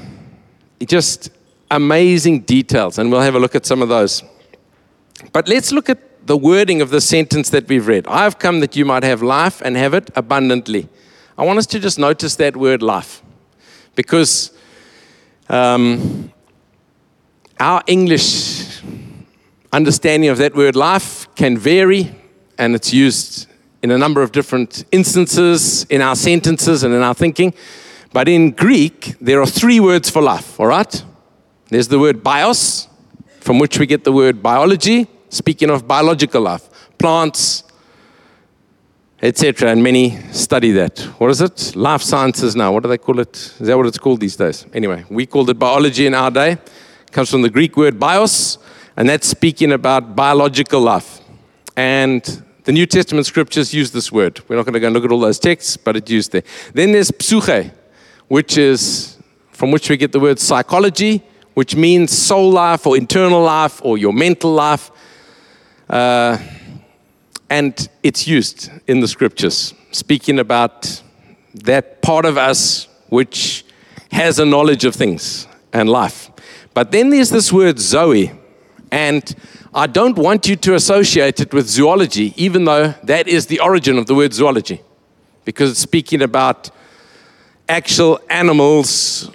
Just 0.86 1.30
amazing 1.70 2.40
details, 2.40 2.98
and 2.98 3.10
we'll 3.10 3.20
have 3.20 3.34
a 3.34 3.38
look 3.38 3.54
at 3.54 3.66
some 3.66 3.82
of 3.82 3.88
those. 3.88 4.22
But 5.32 5.48
let's 5.48 5.72
look 5.72 5.88
at 5.88 6.26
the 6.26 6.36
wording 6.36 6.80
of 6.80 6.90
the 6.90 7.00
sentence 7.00 7.50
that 7.50 7.68
we've 7.68 7.86
read. 7.86 8.06
I 8.06 8.24
have 8.24 8.38
come 8.38 8.60
that 8.60 8.76
you 8.76 8.84
might 8.84 9.02
have 9.02 9.22
life 9.22 9.60
and 9.60 9.76
have 9.76 9.94
it 9.94 10.10
abundantly. 10.14 10.88
I 11.40 11.44
want 11.44 11.58
us 11.58 11.64
to 11.68 11.80
just 11.80 11.98
notice 11.98 12.36
that 12.36 12.54
word 12.54 12.82
life 12.82 13.22
because 13.94 14.52
um, 15.48 16.30
our 17.58 17.82
English 17.86 18.82
understanding 19.72 20.28
of 20.28 20.36
that 20.36 20.54
word 20.54 20.76
life 20.76 21.34
can 21.36 21.56
vary 21.56 22.14
and 22.58 22.74
it's 22.74 22.92
used 22.92 23.48
in 23.82 23.90
a 23.90 23.96
number 23.96 24.20
of 24.20 24.32
different 24.32 24.84
instances 24.92 25.84
in 25.84 26.02
our 26.02 26.14
sentences 26.14 26.82
and 26.82 26.92
in 26.92 27.00
our 27.00 27.14
thinking. 27.14 27.54
But 28.12 28.28
in 28.28 28.50
Greek, 28.50 29.14
there 29.18 29.40
are 29.40 29.46
three 29.46 29.80
words 29.80 30.10
for 30.10 30.20
life, 30.20 30.60
all 30.60 30.66
right? 30.66 31.02
There's 31.70 31.88
the 31.88 31.98
word 31.98 32.22
bios, 32.22 32.86
from 33.40 33.58
which 33.58 33.78
we 33.78 33.86
get 33.86 34.04
the 34.04 34.12
word 34.12 34.42
biology, 34.42 35.06
speaking 35.30 35.70
of 35.70 35.88
biological 35.88 36.42
life, 36.42 36.68
plants, 36.98 37.64
etc. 39.22 39.70
And 39.70 39.82
many 39.82 40.20
study 40.32 40.72
that. 40.72 40.98
What 41.18 41.30
is 41.30 41.40
it? 41.40 41.76
Life 41.76 42.02
sciences 42.02 42.56
now. 42.56 42.72
What 42.72 42.82
do 42.82 42.88
they 42.88 42.98
call 42.98 43.20
it? 43.20 43.36
Is 43.36 43.66
that 43.66 43.76
what 43.76 43.86
it's 43.86 43.98
called 43.98 44.20
these 44.20 44.36
days? 44.36 44.66
Anyway, 44.72 45.04
we 45.10 45.26
called 45.26 45.50
it 45.50 45.58
biology 45.58 46.06
in 46.06 46.14
our 46.14 46.30
day. 46.30 46.52
It 46.52 47.12
comes 47.12 47.30
from 47.30 47.42
the 47.42 47.50
Greek 47.50 47.76
word 47.76 47.98
bios, 47.98 48.58
and 48.96 49.08
that's 49.08 49.26
speaking 49.26 49.72
about 49.72 50.16
biological 50.16 50.80
life. 50.80 51.20
And 51.76 52.42
the 52.64 52.72
New 52.72 52.86
Testament 52.86 53.26
scriptures 53.26 53.74
use 53.74 53.90
this 53.90 54.12
word. 54.12 54.40
We're 54.48 54.56
not 54.56 54.64
going 54.64 54.74
to 54.74 54.80
go 54.80 54.86
and 54.86 54.94
look 54.94 55.04
at 55.04 55.12
all 55.12 55.20
those 55.20 55.38
texts, 55.38 55.76
but 55.76 55.96
it's 55.96 56.10
used 56.10 56.32
there. 56.32 56.42
Then 56.72 56.92
there's 56.92 57.10
psyche, 57.20 57.70
which 58.28 58.56
is 58.56 59.18
from 59.50 59.70
which 59.70 59.90
we 59.90 59.96
get 59.96 60.12
the 60.12 60.20
word 60.20 60.38
psychology, 60.38 61.22
which 61.54 61.76
means 61.76 62.16
soul 62.16 62.50
life 62.50 62.86
or 62.86 62.96
internal 62.96 63.42
life 63.42 63.80
or 63.84 63.98
your 63.98 64.12
mental 64.12 64.52
life. 64.52 64.90
Uh, 65.88 66.38
and 67.50 67.88
it's 68.04 68.28
used 68.28 68.70
in 68.86 69.00
the 69.00 69.08
scriptures, 69.08 69.74
speaking 69.90 70.38
about 70.38 71.02
that 71.52 72.00
part 72.00 72.24
of 72.24 72.38
us 72.38 72.86
which 73.08 73.64
has 74.12 74.38
a 74.38 74.46
knowledge 74.46 74.84
of 74.84 74.94
things 74.94 75.48
and 75.72 75.88
life. 75.88 76.30
But 76.72 76.92
then 76.92 77.10
there's 77.10 77.30
this 77.30 77.52
word 77.52 77.80
Zoe, 77.80 78.30
and 78.92 79.34
I 79.74 79.88
don't 79.88 80.16
want 80.16 80.46
you 80.46 80.54
to 80.56 80.74
associate 80.74 81.40
it 81.40 81.52
with 81.52 81.68
zoology, 81.68 82.32
even 82.36 82.64
though 82.64 82.94
that 83.02 83.26
is 83.26 83.46
the 83.46 83.58
origin 83.60 83.98
of 83.98 84.06
the 84.06 84.14
word 84.14 84.32
zoology, 84.32 84.80
because 85.44 85.72
it's 85.72 85.80
speaking 85.80 86.22
about 86.22 86.70
actual 87.68 88.20
animals 88.30 89.30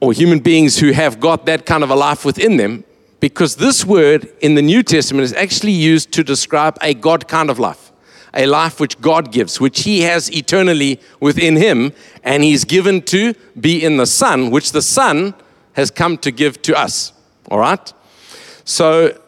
or 0.00 0.12
human 0.12 0.38
beings 0.38 0.78
who 0.78 0.92
have 0.92 1.18
got 1.18 1.46
that 1.46 1.64
kind 1.64 1.82
of 1.82 1.90
a 1.90 1.94
life 1.94 2.26
within 2.26 2.58
them 2.58 2.84
because 3.24 3.56
this 3.56 3.86
word 3.86 4.30
in 4.42 4.54
the 4.54 4.60
New 4.60 4.82
Testament 4.82 5.24
is 5.24 5.32
actually 5.32 5.72
used 5.72 6.12
to 6.12 6.22
describe 6.22 6.76
a 6.82 6.92
God 6.92 7.26
kind 7.26 7.48
of 7.48 7.58
life, 7.58 7.90
a 8.34 8.44
life 8.44 8.78
which 8.78 9.00
God 9.00 9.32
gives, 9.32 9.58
which 9.58 9.84
He 9.84 10.02
has 10.02 10.30
eternally 10.30 11.00
within 11.20 11.56
Him, 11.56 11.94
and 12.22 12.44
He's 12.44 12.66
given 12.66 13.00
to 13.04 13.32
be 13.58 13.82
in 13.82 13.96
the 13.96 14.04
Son, 14.04 14.50
which 14.50 14.72
the 14.72 14.82
Son 14.82 15.32
has 15.72 15.90
come 15.90 16.18
to 16.18 16.30
give 16.30 16.60
to 16.60 16.78
us. 16.78 17.14
All 17.50 17.58
right? 17.58 17.94
So, 18.66 19.18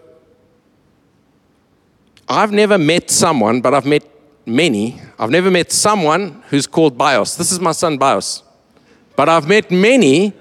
I've 2.28 2.52
never 2.52 2.76
met 2.76 3.08
someone, 3.08 3.62
but 3.62 3.72
I've 3.72 3.86
met 3.86 4.04
many. 4.44 5.00
I've 5.18 5.30
never 5.30 5.50
met 5.50 5.72
someone 5.72 6.42
who's 6.50 6.66
called 6.66 6.98
Bios. 6.98 7.36
This 7.36 7.50
is 7.50 7.60
my 7.60 7.72
son, 7.72 7.96
Bios. 7.96 8.42
But 9.16 9.30
I've 9.30 9.48
met 9.48 9.70
many 9.70 10.34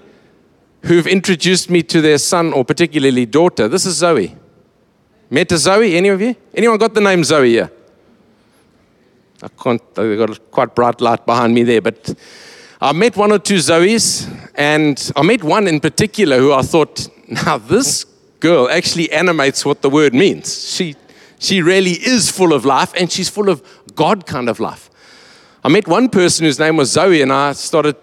who've 0.86 1.08
introduced 1.08 1.70
me 1.70 1.82
to 1.82 2.00
their 2.00 2.18
son 2.18 2.54
or 2.54 2.64
particularly 2.64 3.26
daughter. 3.26 3.68
This 3.68 3.86
is 3.86 3.98
Zoe. 3.98 4.36
Met 5.30 5.52
a 5.52 5.58
Zoe? 5.58 5.98
Any 5.98 6.10
of 6.10 6.22
you? 6.22 6.36
Anyone 6.54 6.78
got 6.78 6.94
the 6.94 7.02
name 7.02 7.24
Zoe 7.24 7.50
here? 7.50 7.72
I 9.42 9.48
can't, 9.48 9.82
I've 9.98 10.18
got 10.18 10.30
a 10.30 10.40
quite 10.40 10.76
bright 10.76 11.02
light 11.02 11.26
behind 11.26 11.54
me 11.56 11.64
there, 11.64 11.82
but 11.82 12.14
I 12.80 12.94
met 12.94 13.18
one 13.18 13.32
or 13.32 13.40
two 13.40 13.56
Zoes, 13.56 14.30
and 14.56 15.12
I 15.16 15.24
met 15.24 15.44
one 15.44 15.68
in 15.68 15.80
particular 15.80 16.38
who 16.38 16.54
I 16.54 16.62
thought, 16.62 17.08
now 17.28 17.58
this 17.58 18.06
girl 18.40 18.70
actually 18.70 19.12
animates 19.12 19.66
what 19.66 19.82
the 19.82 19.90
word 19.90 20.14
means. 20.14 20.70
She, 20.72 20.96
she 21.40 21.62
really 21.62 21.94
is 21.94 22.30
full 22.30 22.54
of 22.54 22.64
life, 22.64 22.94
and 22.96 23.12
she's 23.12 23.28
full 23.30 23.50
of 23.50 23.64
God 23.96 24.28
kind 24.28 24.50
of 24.50 24.60
life. 24.60 24.92
I 25.64 25.70
met 25.70 25.88
one 25.88 26.10
person 26.10 26.46
whose 26.46 26.60
name 26.60 26.78
was 26.78 26.92
Zoe, 26.92 27.22
and 27.24 27.34
I 27.34 27.54
started 27.54 27.96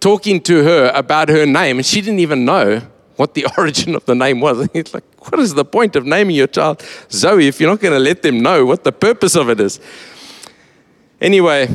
talking 0.00 0.40
to 0.42 0.62
her 0.62 0.90
about 0.94 1.28
her 1.28 1.46
name, 1.46 1.78
and 1.78 1.86
she 1.86 2.00
didn't 2.00 2.20
even 2.20 2.44
know 2.44 2.82
what 3.16 3.34
the 3.34 3.46
origin 3.58 3.94
of 3.94 4.04
the 4.06 4.14
name 4.14 4.40
was. 4.40 4.68
He's 4.72 4.94
like, 4.94 5.04
what 5.30 5.40
is 5.40 5.54
the 5.54 5.64
point 5.64 5.96
of 5.96 6.04
naming 6.04 6.36
your 6.36 6.46
child 6.46 6.84
Zoe 7.10 7.48
if 7.48 7.60
you're 7.60 7.70
not 7.70 7.80
going 7.80 7.94
to 7.94 8.00
let 8.00 8.22
them 8.22 8.40
know 8.40 8.64
what 8.64 8.84
the 8.84 8.92
purpose 8.92 9.34
of 9.34 9.50
it 9.50 9.60
is? 9.60 9.80
Anyway, 11.20 11.68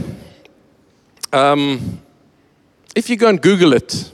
um, 1.34 2.02
if 2.96 3.10
you 3.10 3.16
go 3.16 3.28
and 3.28 3.42
Google 3.42 3.74
it, 3.74 4.12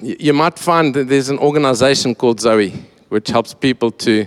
you, 0.00 0.16
you 0.18 0.32
might 0.32 0.58
find 0.58 0.94
that 0.94 1.08
there's 1.08 1.28
an 1.28 1.38
organization 1.38 2.14
called 2.14 2.40
Zoe, 2.40 2.72
which 3.08 3.28
helps 3.28 3.54
people 3.54 3.90
to, 3.90 4.26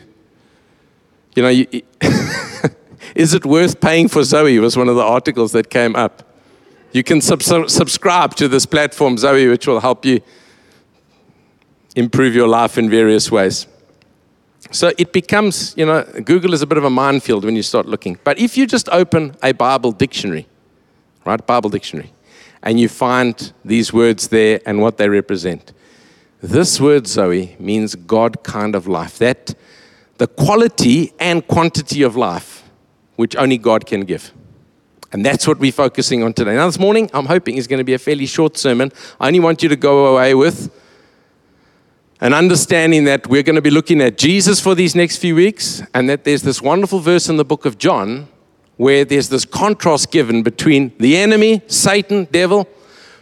you 1.35 1.43
know, 1.43 1.49
you, 1.49 1.65
is 3.15 3.33
it 3.33 3.45
worth 3.45 3.79
paying 3.79 4.07
for 4.07 4.23
Zoe? 4.23 4.59
Was 4.59 4.75
one 4.75 4.89
of 4.89 4.95
the 4.95 5.03
articles 5.03 5.51
that 5.53 5.69
came 5.69 5.95
up. 5.95 6.23
You 6.91 7.03
can 7.03 7.21
sub- 7.21 7.43
subscribe 7.43 8.35
to 8.35 8.47
this 8.47 8.65
platform, 8.65 9.17
Zoe, 9.17 9.47
which 9.47 9.67
will 9.67 9.79
help 9.79 10.05
you 10.05 10.21
improve 11.95 12.35
your 12.35 12.47
life 12.47 12.77
in 12.77 12.89
various 12.89 13.31
ways. 13.31 13.67
So 14.71 14.91
it 14.97 15.13
becomes, 15.13 15.75
you 15.77 15.85
know, 15.85 16.03
Google 16.23 16.53
is 16.53 16.61
a 16.61 16.67
bit 16.67 16.77
of 16.77 16.83
a 16.83 16.89
minefield 16.89 17.45
when 17.45 17.55
you 17.55 17.63
start 17.63 17.85
looking. 17.85 18.19
But 18.23 18.39
if 18.39 18.57
you 18.57 18.67
just 18.67 18.89
open 18.89 19.35
a 19.41 19.51
Bible 19.51 19.91
dictionary, 19.91 20.47
right, 21.25 21.45
Bible 21.45 21.69
dictionary, 21.69 22.11
and 22.61 22.79
you 22.79 22.89
find 22.89 23.53
these 23.63 23.93
words 23.93 24.27
there 24.27 24.59
and 24.65 24.81
what 24.81 24.97
they 24.97 25.09
represent, 25.09 25.73
this 26.41 26.79
word 26.79 27.07
Zoe 27.07 27.55
means 27.59 27.95
God 27.95 28.43
kind 28.43 28.75
of 28.75 28.87
life. 28.87 29.17
That 29.17 29.55
the 30.17 30.27
quality 30.27 31.13
and 31.19 31.45
quantity 31.47 32.03
of 32.03 32.15
life 32.15 32.63
which 33.15 33.35
only 33.35 33.57
God 33.57 33.85
can 33.85 34.01
give. 34.01 34.31
And 35.11 35.25
that's 35.25 35.47
what 35.47 35.59
we're 35.59 35.71
focusing 35.71 36.23
on 36.23 36.33
today. 36.33 36.55
Now, 36.55 36.67
this 36.67 36.79
morning, 36.79 37.09
I'm 37.13 37.25
hoping 37.25 37.57
is 37.57 37.67
going 37.67 37.79
to 37.79 37.83
be 37.83 37.93
a 37.93 37.99
fairly 37.99 38.27
short 38.27 38.57
sermon. 38.57 38.91
I 39.19 39.27
only 39.27 39.39
want 39.39 39.63
you 39.63 39.69
to 39.69 39.75
go 39.75 40.05
away 40.07 40.35
with 40.35 40.71
an 42.21 42.33
understanding 42.33 43.05
that 43.05 43.27
we're 43.27 43.43
going 43.43 43.55
to 43.55 43.61
be 43.61 43.71
looking 43.71 44.01
at 44.01 44.17
Jesus 44.17 44.59
for 44.59 44.75
these 44.75 44.93
next 44.93 45.17
few 45.17 45.35
weeks, 45.35 45.81
and 45.93 46.09
that 46.09 46.25
there's 46.25 46.41
this 46.41 46.61
wonderful 46.61 46.99
verse 46.99 47.29
in 47.29 47.37
the 47.37 47.45
book 47.45 47.65
of 47.65 47.77
John 47.77 48.27
where 48.75 49.03
there's 49.03 49.29
this 49.29 49.45
contrast 49.45 50.11
given 50.11 50.43
between 50.43 50.93
the 50.99 51.17
enemy, 51.17 51.61
Satan, 51.67 52.25
devil, 52.31 52.67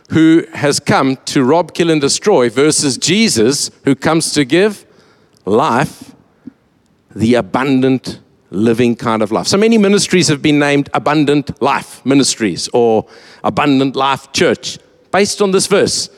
who 0.10 0.46
has 0.53 0.79
come 0.79 1.15
to 1.25 1.44
rob, 1.44 1.74
kill, 1.74 1.89
and 1.89 2.00
destroy, 2.00 2.50
versus 2.50 2.98
Jesus, 2.98 3.72
who 3.84 3.96
comes 3.96 4.34
to 4.34 4.46
give 4.46 4.86
life, 5.46 6.15
the 7.15 7.34
abundant 7.36 8.20
living 8.50 8.96
kind 8.96 9.22
of 9.22 9.32
life. 9.32 9.48
So 9.48 9.58
many 9.58 9.77
ministries 9.77 10.27
have 10.30 10.42
been 10.42 10.60
named 10.60 10.89
Abundant 10.94 11.62
Life 11.62 12.06
Ministries 12.06 12.70
or 12.74 13.08
Abundant 13.44 13.96
Life 13.96 14.32
Church 14.32 14.80
based 15.12 15.42
on 15.42 15.51
this 15.51 15.68
verse. 15.68 16.10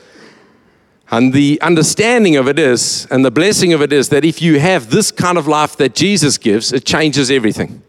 And 1.10 1.32
the 1.32 1.60
understanding 1.60 2.36
of 2.36 2.46
it 2.46 2.58
is, 2.58 3.06
and 3.10 3.24
the 3.24 3.32
blessing 3.32 3.72
of 3.72 3.82
it 3.82 3.92
is, 3.92 4.10
that 4.10 4.24
if 4.24 4.40
you 4.40 4.60
have 4.60 4.90
this 4.90 5.10
kind 5.10 5.38
of 5.38 5.48
life 5.48 5.76
that 5.78 5.94
Jesus 5.96 6.38
gives, 6.38 6.72
it 6.72 6.84
changes 6.84 7.32
everything. 7.32 7.82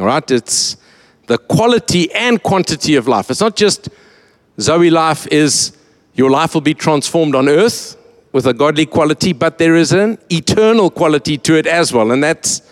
All 0.00 0.06
right? 0.06 0.28
It's 0.30 0.76
the 1.28 1.38
quality 1.38 2.12
and 2.12 2.42
quantity 2.42 2.96
of 2.96 3.06
life. 3.06 3.30
It's 3.30 3.40
not 3.40 3.54
just 3.54 3.88
Zoe 4.60 4.90
life 4.90 5.28
is 5.28 5.76
your 6.14 6.30
life 6.30 6.54
will 6.54 6.62
be 6.62 6.74
transformed 6.74 7.34
on 7.34 7.48
earth 7.48 7.96
with 8.32 8.46
a 8.46 8.54
godly 8.54 8.86
quality, 8.86 9.32
but 9.32 9.58
there 9.58 9.76
is 9.76 9.92
an 9.92 10.18
eternal 10.30 10.90
quality 10.90 11.38
to 11.38 11.56
it 11.56 11.66
as 11.66 11.92
well. 11.92 12.10
And 12.10 12.22
that's 12.22 12.62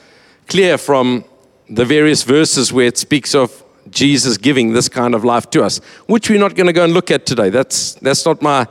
clear 0.47 0.79
from 0.79 1.25
the 1.69 1.85
various 1.85 2.23
verses 2.23 2.73
where 2.73 2.87
it 2.87 2.99
speaks 2.99 3.35
of 3.35 3.65
Jesus 3.91 4.37
giving 4.37 4.73
this 4.73 4.89
kind 4.89 5.15
of 5.15 5.25
life 5.25 5.51
to 5.51 5.63
us, 5.63 5.79
which 6.07 6.31
we're 6.31 6.39
not 6.39 6.55
going 6.55 6.67
to 6.67 6.73
go 6.73 6.85
and 6.85 6.93
look 6.93 7.11
at 7.11 7.27
today. 7.27 7.51
That's, 7.51 7.95
that's 7.95 8.25
not 8.25 8.43
my, 8.43 8.67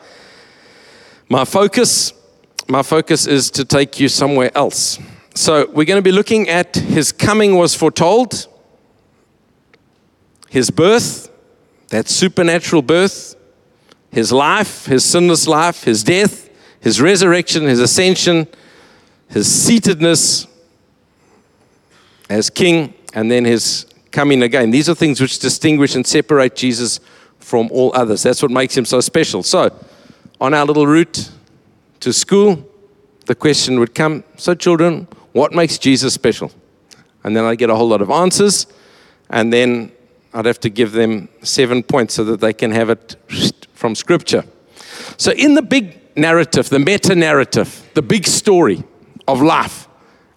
my 1.30 1.46
focus. 1.46 2.14
My 2.68 2.82
focus 2.82 3.28
is 3.28 3.52
to 3.52 3.66
take 3.66 4.00
you 4.00 4.08
somewhere 4.08 4.52
else. 4.56 5.00
So 5.36 5.70
we're 5.72 5.86
going 5.86 5.98
to 5.98 6.02
be 6.02 6.12
looking 6.12 6.50
at 6.50 6.76
his 6.76 7.12
coming 7.12 7.56
was 7.56 7.76
foretold, 7.76 8.48
his 10.50 10.70
birth, 10.70 11.30
that 11.90 12.08
supernatural 12.08 12.82
birth, 12.82 13.36
his 14.12 14.32
life, 14.32 14.86
his 14.86 15.04
sinless 15.04 15.48
life, 15.48 15.84
his 15.84 16.04
death, 16.04 16.50
his 16.80 17.02
resurrection, 17.02 17.64
his 17.64 17.80
ascension, 17.80 18.48
his 19.30 19.48
seatedness, 19.48 20.48
as 22.34 22.50
king 22.50 22.94
and 23.14 23.30
then 23.30 23.46
his 23.46 23.86
coming 24.12 24.42
again. 24.44 24.72
These 24.72 24.90
are 24.90 24.96
things 24.96 25.22
which 25.22 25.40
distinguish 25.40 25.96
and 25.96 26.06
separate 26.06 26.56
Jesus 26.56 27.00
from 27.40 27.70
all 27.72 27.92
others. 27.96 28.24
That's 28.24 28.42
what 28.42 28.52
makes 28.52 28.76
him 28.76 28.86
so 28.86 29.02
special. 29.02 29.44
So, 29.44 29.74
on 30.42 30.54
our 30.54 30.66
little 30.66 30.88
route 30.88 31.30
to 32.00 32.12
school, 32.12 32.68
the 33.26 33.36
question 33.36 33.80
would 33.80 33.94
come 33.94 34.24
So, 34.38 34.56
children, 34.56 35.08
what 35.34 35.54
makes 35.54 35.78
Jesus 35.78 36.14
special? 36.14 36.52
And 37.24 37.36
then 37.36 37.46
I'd 37.46 37.58
get 37.58 37.70
a 37.70 37.76
whole 37.76 37.88
lot 37.88 38.02
of 38.02 38.10
answers, 38.10 38.68
and 39.30 39.52
then 39.52 39.92
I'd 40.34 40.46
have 40.46 40.60
to 40.62 40.70
give 40.70 40.92
them 40.92 41.30
seven 41.42 41.84
points 41.84 42.14
so 42.16 42.24
that 42.26 42.40
they 42.40 42.54
can 42.54 42.72
have 42.72 42.90
it 42.90 43.16
from 43.74 43.96
Scripture. 43.96 44.44
So, 45.18 45.32
in 45.32 45.56
the 45.56 45.62
big 45.62 46.00
narrative, 46.16 46.70
the 46.70 46.80
meta 46.80 47.16
narrative, 47.16 47.90
the 47.94 48.02
big 48.02 48.26
story 48.28 48.84
of 49.28 49.42
life 49.42 49.88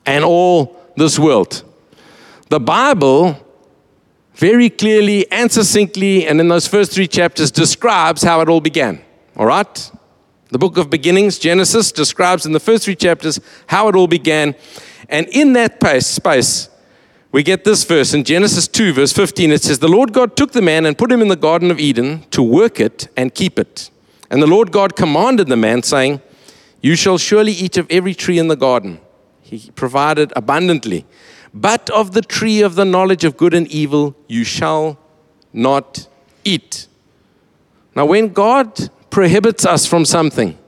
and 0.05 0.25
all 0.25 0.77
this 0.97 1.19
world, 1.19 1.63
the 2.49 2.61
Bible 2.61 3.43
very 4.35 4.69
clearly 4.69 5.31
and 5.33 5.51
succinctly, 5.51 6.27
and 6.27 6.41
in 6.41 6.49
those 6.49 6.67
first 6.67 6.93
three 6.93 7.09
chapters, 7.09 7.51
describes 7.51 8.23
how 8.23 8.41
it 8.43 8.49
all 8.49 8.61
began. 8.61 9.01
All 9.37 9.47
right? 9.47 9.91
The 10.51 10.59
book 10.59 10.77
of 10.77 10.91
beginnings, 10.91 11.39
Genesis, 11.39 11.91
describes 11.91 12.47
in 12.47 12.53
the 12.53 12.61
first 12.61 12.85
three 12.85 12.95
chapters 12.95 13.41
how 13.67 13.89
it 13.89 13.97
all 13.97 14.07
began. 14.07 14.55
And 15.09 15.27
in 15.29 15.55
that 15.55 15.83
space, 16.03 16.69
we 17.33 17.43
get 17.43 17.65
this 17.65 17.85
verse 17.85 18.15
in 18.15 18.25
Genesis 18.25 18.69
2, 18.69 18.93
verse 18.93 19.13
15. 19.13 19.53
It 19.53 19.63
says, 19.63 19.79
The 19.79 19.89
Lord 19.89 20.13
God 20.13 20.37
took 20.37 20.53
the 20.53 20.63
man 20.63 20.87
and 20.87 20.97
put 20.97 21.11
him 21.11 21.21
in 21.21 21.29
the 21.29 21.37
Garden 21.37 21.71
of 21.71 21.81
Eden 21.81 22.25
to 22.31 22.43
work 22.43 22.79
it 22.79 23.09
and 23.17 23.35
keep 23.35 23.59
it. 23.59 23.91
And 24.31 24.43
the 24.43 24.47
Lord 24.47 24.71
God 24.71 24.97
commanded 24.97 25.49
the 25.49 25.57
man, 25.57 25.83
saying, 25.83 26.21
You 26.81 26.95
shall 26.95 27.19
surely 27.19 27.53
eat 27.53 27.77
of 27.77 27.87
every 27.91 28.15
tree 28.15 28.39
in 28.39 28.49
the 28.49 28.57
garden. 28.57 29.01
He 29.43 29.71
provided 29.73 30.33
abundantly. 30.37 31.07
But 31.57 31.89
of 31.89 32.13
the 32.13 32.21
tree 32.21 32.61
of 32.61 32.75
the 32.75 32.85
knowledge 32.85 33.25
of 33.25 33.39
good 33.39 33.55
and 33.55 33.67
evil 33.69 34.15
you 34.29 34.45
shall 34.45 34.99
not 35.55 36.07
eat. 36.45 36.87
Now, 37.95 38.05
when 38.05 38.29
God 38.29 38.91
prohibits 39.09 39.65
us 39.65 39.87
from 39.87 40.05
something, 40.05 40.59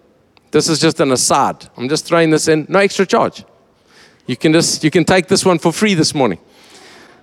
this 0.50 0.66
is 0.66 0.80
just 0.80 0.98
an 1.00 1.12
aside. 1.12 1.68
I'm 1.76 1.90
just 1.90 2.06
throwing 2.06 2.30
this 2.30 2.48
in, 2.48 2.64
no 2.70 2.78
extra 2.78 3.04
charge. 3.04 3.44
You 4.26 4.34
can 4.34 4.54
just 4.54 4.82
you 4.82 4.90
can 4.90 5.04
take 5.04 5.26
this 5.26 5.44
one 5.44 5.58
for 5.58 5.72
free 5.72 5.92
this 5.92 6.14
morning. 6.14 6.38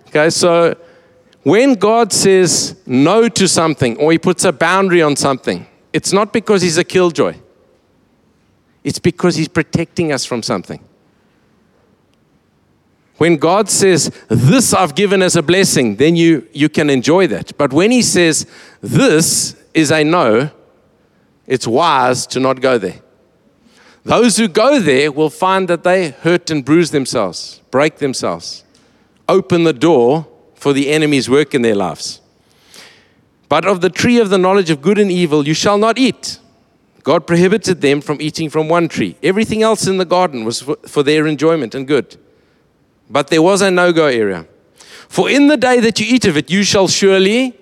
Okay, 0.10 0.29
so 0.29 0.77
when 1.41 1.74
God 1.74 2.13
says 2.13 2.75
no 2.86 3.27
to 3.29 3.48
something 3.48 3.98
or 3.98 4.12
he 4.12 4.19
puts 4.19 4.43
a 4.43 4.51
boundary 4.51 5.01
on 5.01 5.15
something, 5.15 5.65
it's 5.91 6.13
not 6.13 6.31
because 6.31 6.62
he's 6.62 6.77
a 6.77 6.84
killjoy. 6.84 7.34
It's 8.84 9.00
because 9.00 9.36
he's 9.36 9.48
protecting 9.48 10.12
us 10.12 10.24
from 10.24 10.43
something. 10.43 10.79
When 13.17 13.38
God 13.38 13.69
says, 13.69 14.12
This 14.27 14.74
I've 14.74 14.95
given 14.95 15.22
as 15.22 15.36
a 15.36 15.43
blessing, 15.43 15.95
then 15.95 16.15
you, 16.15 16.48
you 16.51 16.69
can 16.69 16.89
enjoy 16.89 17.27
that. 17.27 17.57
But 17.57 17.72
when 17.72 17.91
He 17.91 18.01
says, 18.01 18.45
This 18.81 19.55
is 19.74 19.91
a 19.91 20.03
no, 20.03 20.50
it's 21.48 21.67
wise 21.67 22.27
to 22.27 22.39
not 22.39 22.62
go 22.62 22.77
there. 22.77 23.01
Those 24.03 24.38
who 24.38 24.48
go 24.48 24.79
there 24.79 25.12
will 25.12 25.29
find 25.29 25.67
that 25.67 25.84
they 25.84 26.10
hurt 26.12 26.51
and 26.51 26.63
bruise 26.63 26.91
themselves, 26.91 27.62
break 27.72 27.98
themselves, 27.98 28.63
open 29.27 29.63
the 29.63 29.74
door 29.74 30.27
for 30.53 30.74
the 30.74 30.89
enemy's 30.91 31.29
work 31.29 31.55
in 31.55 31.63
their 31.63 31.75
lives. 31.75 32.22
But 33.50 33.65
of 33.65 33.81
the 33.81 33.89
tree 33.89 34.19
of 34.19 34.29
the 34.29 34.38
knowledge 34.38 34.69
of 34.69 34.81
good 34.81 34.98
and 34.98 35.12
evil 35.12 35.48
you 35.48 35.53
shall 35.53 35.77
not 35.77 35.98
eat. 35.98 36.39
God 37.03 37.27
prohibited 37.27 37.81
them 37.81 38.01
from 38.01 38.19
eating 38.19 38.50
from 38.50 38.67
one 38.67 38.88
tree. 38.88 39.15
Everything 39.22 39.62
else 39.62 39.88
in 39.88 39.98
the 39.98 40.05
garden 40.05 40.43
was 40.43 40.62
for 40.88 41.03
their 41.03 41.27
enjoyment 41.27 41.75
and 41.75 41.88
good. 41.88 42.17
But 43.09 43.27
there 43.27 43.41
was 43.41 43.62
a 43.62 43.71
no 43.71 43.93
go 43.93 44.07
area. 44.07 44.47
For 45.07 45.29
in 45.29 45.47
the 45.47 45.57
day 45.57 45.79
that 45.79 46.00
you 46.00 46.05
eat 46.07 46.25
of 46.25 46.38
it, 46.38 46.50
you 46.50 46.63
shall 46.63 46.88
surely 46.88 47.57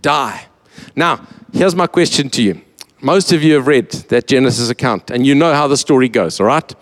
die. 0.00 0.46
Now, 0.94 1.26
here's 1.52 1.74
my 1.74 1.86
question 1.86 2.30
to 2.30 2.42
you. 2.42 2.60
Most 3.00 3.32
of 3.32 3.42
you 3.42 3.54
have 3.54 3.66
read 3.66 3.90
that 4.08 4.26
Genesis 4.26 4.70
account 4.70 5.10
and 5.10 5.26
you 5.26 5.34
know 5.34 5.54
how 5.54 5.68
the 5.68 5.76
story 5.76 6.08
goes, 6.08 6.40
all 6.40 6.46
right? 6.46 6.74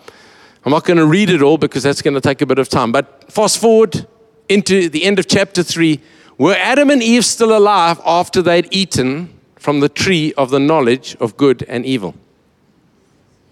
I'm 0.65 0.71
not 0.71 0.83
going 0.83 0.97
to 0.97 1.05
read 1.05 1.29
it 1.29 1.41
all 1.41 1.57
because 1.57 1.83
that's 1.83 2.01
going 2.01 2.15
to 2.15 2.21
take 2.21 2.41
a 2.41 2.45
bit 2.45 2.59
of 2.59 2.67
time. 2.67 2.91
But 2.91 3.31
fast 3.31 3.59
forward 3.59 4.05
into 4.49 4.89
the 4.89 5.03
end 5.03 5.19
of 5.19 5.27
chapter 5.27 5.63
3. 5.63 6.01
Were 6.37 6.55
Adam 6.55 6.89
and 6.89 7.01
Eve 7.01 7.25
still 7.25 7.57
alive 7.57 8.01
after 8.05 8.41
they'd 8.41 8.67
eaten 8.71 9.33
from 9.55 9.79
the 9.79 9.89
tree 9.89 10.33
of 10.33 10.49
the 10.49 10.59
knowledge 10.59 11.15
of 11.19 11.37
good 11.37 11.63
and 11.67 11.85
evil? 11.85 12.15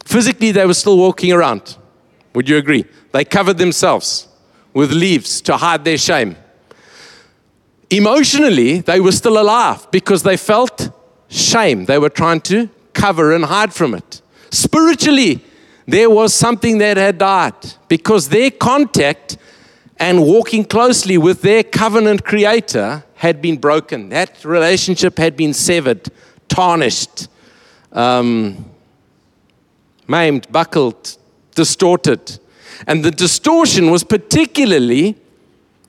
Physically, 0.03 0.51
they 0.51 0.65
were 0.65 0.73
still 0.73 0.97
walking 0.97 1.31
around. 1.31 1.77
Would 2.35 2.49
you 2.49 2.57
agree? 2.57 2.85
They 3.13 3.25
covered 3.25 3.57
themselves 3.57 4.27
with 4.73 4.91
leaves 4.91 5.41
to 5.41 5.55
hide 5.57 5.85
their 5.85 5.97
shame. 5.97 6.35
Emotionally, 7.89 8.79
they 8.79 8.99
were 8.99 9.13
still 9.13 9.41
alive 9.41 9.89
because 9.89 10.21
they 10.23 10.35
felt 10.35 10.89
shame. 11.29 11.85
They 11.85 11.97
were 11.97 12.09
trying 12.09 12.41
to 12.41 12.69
cover 12.93 13.33
and 13.33 13.45
hide 13.45 13.73
from 13.73 13.93
it. 13.93 14.21
Spiritually, 14.51 15.43
there 15.87 16.09
was 16.09 16.33
something 16.33 16.77
that 16.79 16.97
had 16.97 17.19
died 17.19 17.53
because 17.87 18.27
their 18.29 18.51
contact 18.51 19.37
and 19.97 20.21
walking 20.21 20.65
closely 20.65 21.17
with 21.17 21.41
their 21.41 21.63
covenant 21.63 22.25
creator 22.25 23.03
had 23.15 23.41
been 23.41 23.57
broken. 23.57 24.09
That 24.09 24.43
relationship 24.43 25.17
had 25.17 25.37
been 25.37 25.53
severed, 25.53 26.09
tarnished, 26.49 27.29
um, 27.93 28.65
maimed, 30.07 30.51
buckled, 30.51 31.17
distorted. 31.55 32.39
And 32.85 33.03
the 33.03 33.11
distortion 33.11 33.89
was 33.89 34.03
particularly 34.03 35.15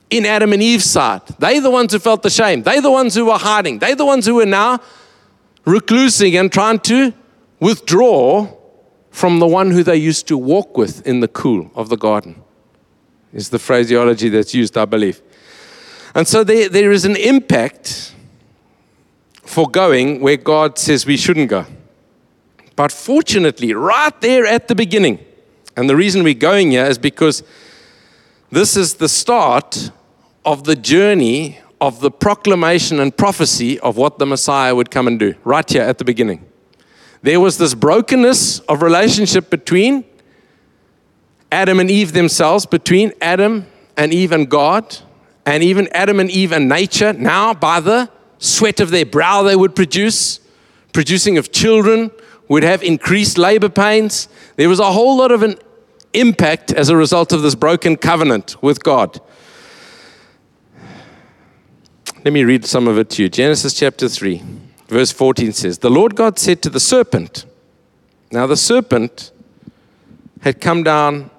in 0.08 0.24
Adam 0.24 0.52
and 0.52 0.62
Eve's 0.62 0.84
side. 0.84 1.22
They're 1.38 1.60
the 1.60 1.70
ones 1.70 1.92
who 1.92 1.98
felt 1.98 2.22
the 2.22 2.30
shame. 2.30 2.62
They're 2.62 2.80
the 2.80 2.90
ones 2.90 3.14
who 3.14 3.26
were 3.26 3.38
hiding. 3.38 3.80
They're 3.80 3.96
the 3.96 4.06
ones 4.06 4.24
who 4.24 4.36
were 4.36 4.46
now 4.46 4.80
reclusing 5.64 6.38
and 6.38 6.50
trying 6.50 6.78
to 6.80 7.12
withdraw 7.60 8.48
from 9.10 9.40
the 9.40 9.46
one 9.46 9.70
who 9.70 9.82
they 9.82 9.96
used 9.96 10.28
to 10.28 10.38
walk 10.38 10.76
with 10.76 11.04
in 11.06 11.20
the 11.20 11.28
cool 11.28 11.70
of 11.74 11.88
the 11.88 11.96
garden, 11.96 12.42
is 13.32 13.48
the 13.48 13.58
phraseology 13.58 14.28
that's 14.28 14.54
used, 14.54 14.76
I 14.76 14.84
believe. 14.84 15.22
And 16.14 16.28
so 16.28 16.44
there, 16.44 16.68
there 16.68 16.92
is 16.92 17.04
an 17.04 17.16
impact 17.16 18.14
for 19.42 19.68
going 19.68 20.20
where 20.20 20.36
God 20.36 20.78
says 20.78 21.06
we 21.06 21.16
shouldn't 21.16 21.48
go. 21.48 21.64
But 22.76 22.92
fortunately, 22.92 23.72
right 23.72 24.20
there 24.20 24.46
at 24.46 24.68
the 24.68 24.74
beginning, 24.74 25.25
and 25.76 25.88
the 25.88 25.96
reason 25.96 26.22
we're 26.22 26.34
going 26.34 26.70
here 26.70 26.86
is 26.86 26.98
because 26.98 27.42
this 28.50 28.76
is 28.76 28.94
the 28.94 29.08
start 29.08 29.90
of 30.44 30.64
the 30.64 30.76
journey 30.76 31.58
of 31.80 32.00
the 32.00 32.10
proclamation 32.10 33.00
and 33.00 33.16
prophecy 33.16 33.78
of 33.80 33.96
what 33.96 34.18
the 34.18 34.26
Messiah 34.26 34.74
would 34.74 34.90
come 34.90 35.06
and 35.06 35.18
do, 35.18 35.34
right 35.44 35.68
here 35.68 35.82
at 35.82 35.98
the 35.98 36.04
beginning. 36.04 36.44
There 37.22 37.40
was 37.40 37.58
this 37.58 37.74
brokenness 37.74 38.60
of 38.60 38.82
relationship 38.82 39.50
between 39.50 40.04
Adam 41.52 41.80
and 41.80 41.90
Eve 41.90 42.12
themselves, 42.12 42.66
between 42.66 43.12
Adam 43.20 43.66
and 43.96 44.12
Eve 44.14 44.32
and 44.32 44.48
God, 44.48 44.98
and 45.44 45.62
even 45.62 45.88
Adam 45.92 46.20
and 46.20 46.30
Eve 46.30 46.52
and 46.52 46.68
nature. 46.68 47.12
Now, 47.12 47.52
by 47.52 47.80
the 47.80 48.10
sweat 48.38 48.80
of 48.80 48.90
their 48.90 49.06
brow, 49.06 49.42
they 49.42 49.56
would 49.56 49.74
produce, 49.74 50.40
producing 50.92 51.36
of 51.38 51.52
children, 51.52 52.10
would 52.48 52.62
have 52.62 52.82
increased 52.82 53.38
labor 53.38 53.68
pains. 53.68 54.28
There 54.56 54.68
was 54.68 54.80
a 54.80 54.92
whole 54.92 55.16
lot 55.16 55.32
of 55.32 55.42
an 55.42 55.56
impact 56.20 56.72
as 56.72 56.88
a 56.88 56.96
result 56.96 57.32
of 57.32 57.42
this 57.42 57.54
broken 57.54 57.96
covenant 57.96 58.62
with 58.62 58.82
God. 58.82 59.20
Let 62.24 62.32
me 62.32 62.42
read 62.42 62.64
some 62.64 62.88
of 62.88 62.98
it 62.98 63.10
to 63.10 63.22
you. 63.22 63.28
Genesis 63.28 63.74
chapter 63.74 64.08
3, 64.08 64.42
verse 64.88 65.12
14 65.12 65.52
says, 65.52 65.78
The 65.78 65.90
Lord 65.90 66.16
God 66.16 66.38
said 66.38 66.62
to 66.62 66.70
the 66.70 66.80
serpent, 66.80 67.44
Now 68.32 68.46
the 68.46 68.56
serpent 68.56 69.30
had 70.40 70.60
come 70.60 70.82
down 70.82 71.30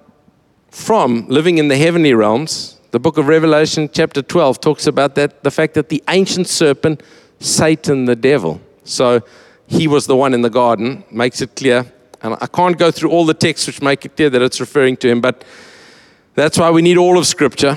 from 0.70 1.28
living 1.28 1.58
in 1.58 1.68
the 1.68 1.78
heavenly 1.78 2.14
realms. 2.14 2.80
The 2.92 3.00
book 3.00 3.18
of 3.18 3.28
Revelation, 3.28 3.90
chapter 3.92 4.22
12, 4.22 4.62
talks 4.62 4.88
about 4.88 5.16
that 5.16 5.44
the 5.44 5.52
fact 5.52 5.74
that 5.74 5.90
the 5.90 6.04
ancient 6.08 6.48
serpent, 6.48 7.04
Satan 7.40 8.06
the 8.06 8.16
devil, 8.16 8.62
so 8.84 9.22
he 9.68 9.88
was 9.88 10.08
the 10.08 10.16
one 10.16 10.34
in 10.34 10.42
the 10.42 10.50
garden, 10.50 11.04
makes 11.12 11.42
it 11.42 11.56
clear 11.56 11.92
and 12.22 12.36
I 12.40 12.48
can't 12.48 12.78
go 12.78 12.92
through 12.92 13.12
all 13.12 13.26
the 13.26 13.34
texts 13.34 13.68
which 13.68 13.82
make 13.82 14.06
it 14.06 14.16
clear 14.16 14.30
that 14.30 14.42
it's 14.42 14.60
referring 14.60 14.98
to 14.98 15.10
him, 15.10 15.22
but 15.22 15.44
that's 16.36 16.58
why 16.58 16.70
we 16.70 16.82
need 16.82 16.98
all 16.98 17.18
of 17.18 17.26
Scripture. 17.26 17.76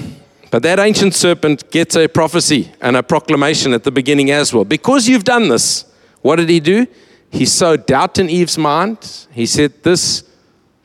But 0.50 0.62
that 0.64 0.78
ancient 0.78 1.14
serpent 1.14 1.70
gets 1.70 1.94
a 1.96 2.08
prophecy 2.08 2.72
and 2.80 2.96
a 2.96 3.02
proclamation 3.02 3.72
at 3.72 3.84
the 3.84 3.90
beginning 3.90 4.30
as 4.30 4.52
well. 4.52 4.64
Because 4.64 5.08
you've 5.08 5.24
done 5.24 5.48
this, 5.48 5.84
what 6.22 6.36
did 6.36 6.48
he 6.48 6.60
do? 6.60 6.86
He 7.30 7.46
sowed 7.46 7.86
doubt 7.86 8.18
in 8.18 8.28
Eve's 8.28 8.58
mind. 8.58 9.26
He 9.30 9.46
said, 9.46 9.82
This, 9.84 10.24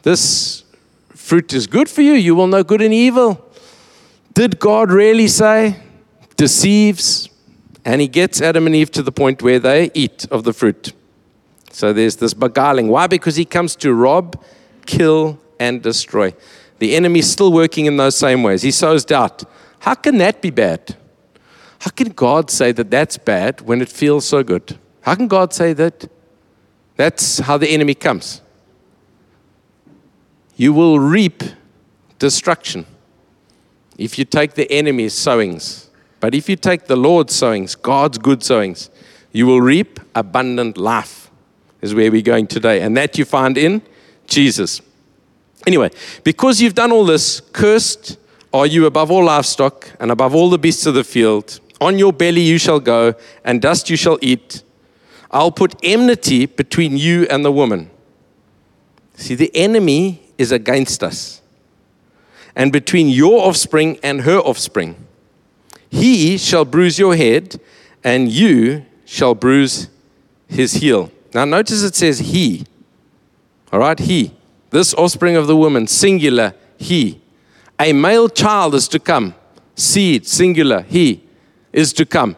this 0.04 0.63
fruit 1.10 1.54
is 1.54 1.65
good 1.65 1.89
for 1.89 2.02
you. 2.02 2.13
You 2.13 2.36
will 2.36 2.48
know 2.48 2.63
good 2.63 2.82
and 2.82 2.94
evil. 2.94 3.44
Did 4.34 4.60
God 4.60 4.91
really 4.91 5.28
say? 5.28 5.78
Deceives. 6.38 7.30
And 7.84 8.02
he 8.02 8.08
gets 8.08 8.41
Adam 8.41 8.68
and 8.68 8.76
Eve 8.76 8.91
to 8.91 9.02
the 9.02 9.12
point 9.12 9.41
where 9.41 9.60
they 9.60 9.89
eat 9.94 10.28
of 10.30 10.44
the 10.44 10.54
fruit. 10.54 10.94
So 11.76 11.92
there's 11.92 12.16
this 12.16 12.34
beguiling. 12.34 12.88
Why? 12.88 13.06
Because 13.06 13.36
he 13.36 13.44
comes 13.44 13.76
to 13.76 13.94
rob, 13.94 14.42
kill, 14.86 15.38
and 15.60 15.82
destroy. 15.82 16.34
The 16.80 16.96
enemy's 16.96 17.30
still 17.30 17.52
working 17.52 17.86
in 17.86 17.98
those 17.98 18.18
same 18.18 18.44
ways. 18.44 18.62
He 18.62 18.72
sows 18.72 19.04
doubt. 19.04 19.44
How 19.80 19.94
can 19.94 20.18
that 20.20 20.42
be 20.42 20.52
bad? 20.52 20.96
How 21.80 21.92
can 21.92 22.12
God 22.12 22.50
say 22.50 22.72
that 22.72 22.90
that's 22.90 23.18
bad 23.18 23.60
when 23.60 23.82
it 23.82 23.90
feels 23.90 24.26
so 24.26 24.42
good? 24.42 24.80
How 25.02 25.16
can 25.16 25.28
God 25.28 25.52
say 25.52 25.74
that 25.74 26.10
that's 26.96 27.40
how 27.40 27.58
the 27.58 27.68
enemy 27.68 27.94
comes? 27.94 28.42
You 30.56 30.72
will 30.72 30.98
reap 30.98 31.44
destruction 32.20 32.86
if 33.98 34.18
you 34.18 34.24
take 34.24 34.54
the 34.54 34.72
enemy's 34.72 35.14
sowings. 35.14 35.90
But 36.22 36.34
if 36.34 36.48
you 36.48 36.56
take 36.56 36.86
the 36.86 36.96
Lord's 36.96 37.36
sowings, 37.36 37.76
God's 37.76 38.18
good 38.18 38.44
sowings, 38.44 38.90
you 39.34 39.46
will 39.46 39.60
reap 39.60 40.00
abundant 40.16 40.78
life 40.78 41.25
is 41.86 41.93
where 41.95 42.12
we're 42.12 42.21
going 42.21 42.48
today. 42.48 42.82
And 42.82 42.98
that 42.98 43.17
you 43.17 43.26
find 43.26 43.58
in 43.58 43.82
Jesus. 44.28 44.82
Anyway, 45.67 45.91
because 46.24 46.62
you've 46.62 46.76
done 46.76 46.91
all 46.91 47.06
this, 47.06 47.41
cursed 47.54 48.17
are 48.54 48.65
you 48.65 48.86
above 48.86 49.12
all 49.12 49.24
livestock 49.24 49.91
and 50.00 50.12
above 50.12 50.34
all 50.34 50.50
the 50.50 50.58
beasts 50.58 50.86
of 50.86 50.95
the 50.95 51.04
field. 51.04 51.60
On 51.80 52.00
your 52.00 52.12
belly 52.12 52.41
you 52.41 52.58
shall 52.58 52.80
go, 52.80 53.13
and 53.43 53.62
dust 53.62 53.89
you 53.89 53.98
shall 53.98 54.17
eat. 54.21 54.63
I'll 55.30 55.52
put 55.52 55.76
enmity 55.84 56.45
between 56.45 56.98
you 56.98 57.28
and 57.30 57.43
the 57.43 57.52
woman. 57.52 57.89
See, 59.15 59.36
the 59.36 59.52
enemy 59.56 60.21
is 60.38 60.52
against 60.52 61.04
us, 61.04 61.41
and 62.56 62.71
between 62.71 63.10
your 63.10 63.45
offspring 63.48 64.00
and 64.02 64.21
her 64.21 64.39
offspring. 64.39 64.95
He 65.89 66.38
shall 66.38 66.65
bruise 66.65 66.98
your 66.98 67.15
head, 67.15 67.60
and 68.04 68.32
you 68.32 68.86
shall 69.06 69.36
bruise 69.36 69.89
his 70.48 70.74
heel. 70.76 71.12
Now, 71.36 71.43
notice 71.43 71.84
it 71.84 71.95
says 71.95 72.19
he. 72.19 72.65
All 73.74 73.80
right, 73.80 74.00
he. 74.00 74.32
This 74.69 74.93
offspring 74.93 75.36
of 75.36 75.48
the 75.48 75.56
woman, 75.58 75.86
singular, 75.86 76.54
he. 76.78 77.21
A 77.78 77.91
male 77.91 78.30
child 78.30 78.74
is 78.74 78.88
to 78.88 79.00
come. 79.00 79.36
Seed, 79.76 80.26
singular, 80.26 80.84
he 80.84 81.26
is 81.74 81.91
to 81.91 82.06
come. 82.06 82.38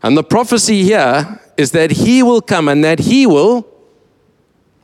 And 0.00 0.16
the 0.16 0.22
prophecy 0.22 0.84
here 0.84 1.40
is 1.56 1.72
that 1.72 1.90
he 1.90 2.22
will 2.22 2.40
come 2.40 2.68
and 2.68 2.84
that 2.84 3.00
he 3.00 3.26
will, 3.26 3.66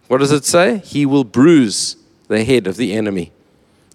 what 0.09 0.19
does 0.19 0.33
it 0.33 0.45
say? 0.45 0.79
He 0.79 1.07
will 1.07 1.23
bruise 1.23 1.95
the 2.27 2.43
head 2.43 2.67
of 2.67 2.77
the 2.77 2.95
enemy. 2.95 3.31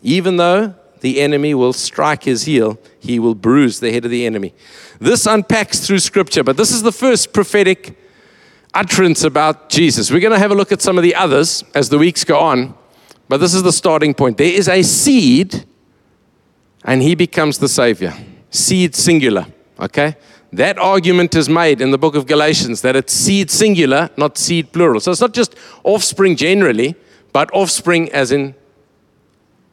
Even 0.01 0.37
though 0.37 0.75
the 1.01 1.19
enemy 1.19 1.53
will 1.53 1.73
strike 1.73 2.23
his 2.23 2.43
heel, 2.43 2.79
he 3.01 3.19
will 3.19 3.35
bruise 3.35 3.81
the 3.81 3.91
head 3.91 4.05
of 4.05 4.11
the 4.11 4.25
enemy. 4.25 4.53
This 5.01 5.25
unpacks 5.25 5.85
through 5.85 5.99
scripture, 5.99 6.41
but 6.41 6.55
this 6.55 6.71
is 6.71 6.83
the 6.83 6.93
first 6.93 7.33
prophetic 7.33 7.97
utterance 8.73 9.23
about 9.23 9.69
Jesus. 9.69 10.11
We're 10.11 10.19
going 10.19 10.33
to 10.33 10.39
have 10.39 10.51
a 10.51 10.55
look 10.55 10.71
at 10.71 10.81
some 10.81 10.97
of 10.97 11.03
the 11.03 11.15
others 11.15 11.63
as 11.75 11.89
the 11.89 11.97
weeks 11.97 12.23
go 12.23 12.39
on, 12.39 12.73
but 13.27 13.37
this 13.37 13.53
is 13.53 13.63
the 13.63 13.71
starting 13.71 14.13
point. 14.13 14.37
There 14.37 14.53
is 14.53 14.67
a 14.67 14.81
seed, 14.83 15.65
and 16.83 17.01
he 17.01 17.15
becomes 17.15 17.59
the 17.59 17.69
Savior. 17.69 18.13
Seed 18.49 18.95
singular, 18.95 19.45
okay? 19.79 20.15
That 20.53 20.77
argument 20.77 21.35
is 21.35 21.47
made 21.47 21.79
in 21.79 21.91
the 21.91 21.97
book 21.97 22.15
of 22.15 22.27
Galatians 22.27 22.81
that 22.81 22.95
it's 22.95 23.13
seed 23.13 23.49
singular, 23.49 24.09
not 24.17 24.37
seed 24.37 24.73
plural. 24.73 24.99
So 24.99 25.11
it's 25.11 25.21
not 25.21 25.33
just 25.33 25.55
offspring 25.83 26.35
generally, 26.35 26.95
but 27.31 27.49
offspring 27.53 28.11
as 28.11 28.33
in 28.33 28.55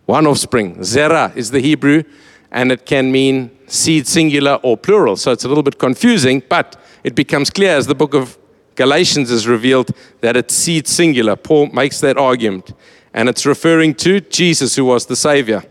one 0.07 0.27
offspring. 0.27 0.77
Zera 0.77 1.37
is 1.37 1.51
the 1.51 1.61
Hebrew, 1.61 2.05
and 2.53 2.71
it 2.71 2.87
can 2.87 3.11
mean 3.11 3.51
seed 3.67 4.07
singular 4.07 4.55
or 4.63 4.77
plural. 4.77 5.17
So 5.17 5.33
it's 5.33 5.45
a 5.45 5.49
little 5.49 5.65
bit 5.65 5.79
confusing, 5.79 6.43
but 6.49 6.81
it 7.03 7.15
becomes 7.15 7.51
clear 7.51 7.77
as 7.77 7.89
the 7.89 7.95
book 7.95 8.15
of 8.15 8.38
Galatians 8.79 9.29
is 9.33 9.49
revealed 9.49 9.91
that 10.21 10.37
it's 10.37 10.55
seed 10.55 10.87
singular. 10.87 11.35
Paul 11.35 11.67
makes 11.73 11.99
that 11.99 12.17
argument, 12.17 12.73
and 13.13 13.29
it's 13.29 13.45
referring 13.45 13.93
to 13.97 14.21
Jesus, 14.21 14.77
who 14.77 14.85
was 14.85 15.07
the 15.07 15.17
Savior. 15.17 15.65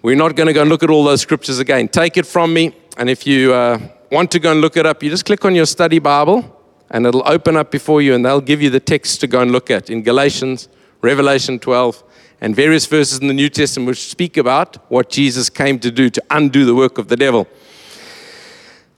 We're 0.00 0.16
not 0.16 0.34
going 0.34 0.46
to 0.46 0.54
go 0.54 0.62
and 0.62 0.70
look 0.70 0.82
at 0.82 0.88
all 0.88 1.04
those 1.04 1.20
scriptures 1.20 1.58
again. 1.58 1.88
Take 1.88 2.16
it 2.16 2.24
from 2.24 2.54
me, 2.54 2.74
and 2.96 3.10
if 3.10 3.26
you 3.26 3.52
uh, 3.52 3.78
want 4.10 4.30
to 4.30 4.38
go 4.38 4.50
and 4.50 4.62
look 4.62 4.78
it 4.78 4.86
up, 4.86 5.02
you 5.02 5.10
just 5.10 5.26
click 5.26 5.44
on 5.44 5.54
your 5.54 5.66
study 5.66 5.98
Bible, 5.98 6.58
and 6.90 7.04
it'll 7.04 7.28
open 7.28 7.58
up 7.58 7.70
before 7.70 8.00
you, 8.00 8.14
and 8.14 8.24
they'll 8.24 8.40
give 8.40 8.62
you 8.62 8.70
the 8.70 8.80
text 8.80 9.20
to 9.20 9.26
go 9.26 9.42
and 9.42 9.52
look 9.52 9.70
at 9.70 9.90
in 9.90 10.00
Galatians, 10.00 10.70
Revelation 11.02 11.58
12, 11.58 12.02
and 12.40 12.56
various 12.56 12.86
verses 12.86 13.18
in 13.18 13.26
the 13.26 13.34
New 13.34 13.50
Testament 13.50 13.88
which 13.88 14.08
speak 14.08 14.38
about 14.38 14.90
what 14.90 15.10
Jesus 15.10 15.50
came 15.50 15.78
to 15.80 15.90
do 15.90 16.08
to 16.08 16.22
undo 16.30 16.64
the 16.64 16.74
work 16.74 16.96
of 16.96 17.08
the 17.08 17.16
devil. 17.16 17.46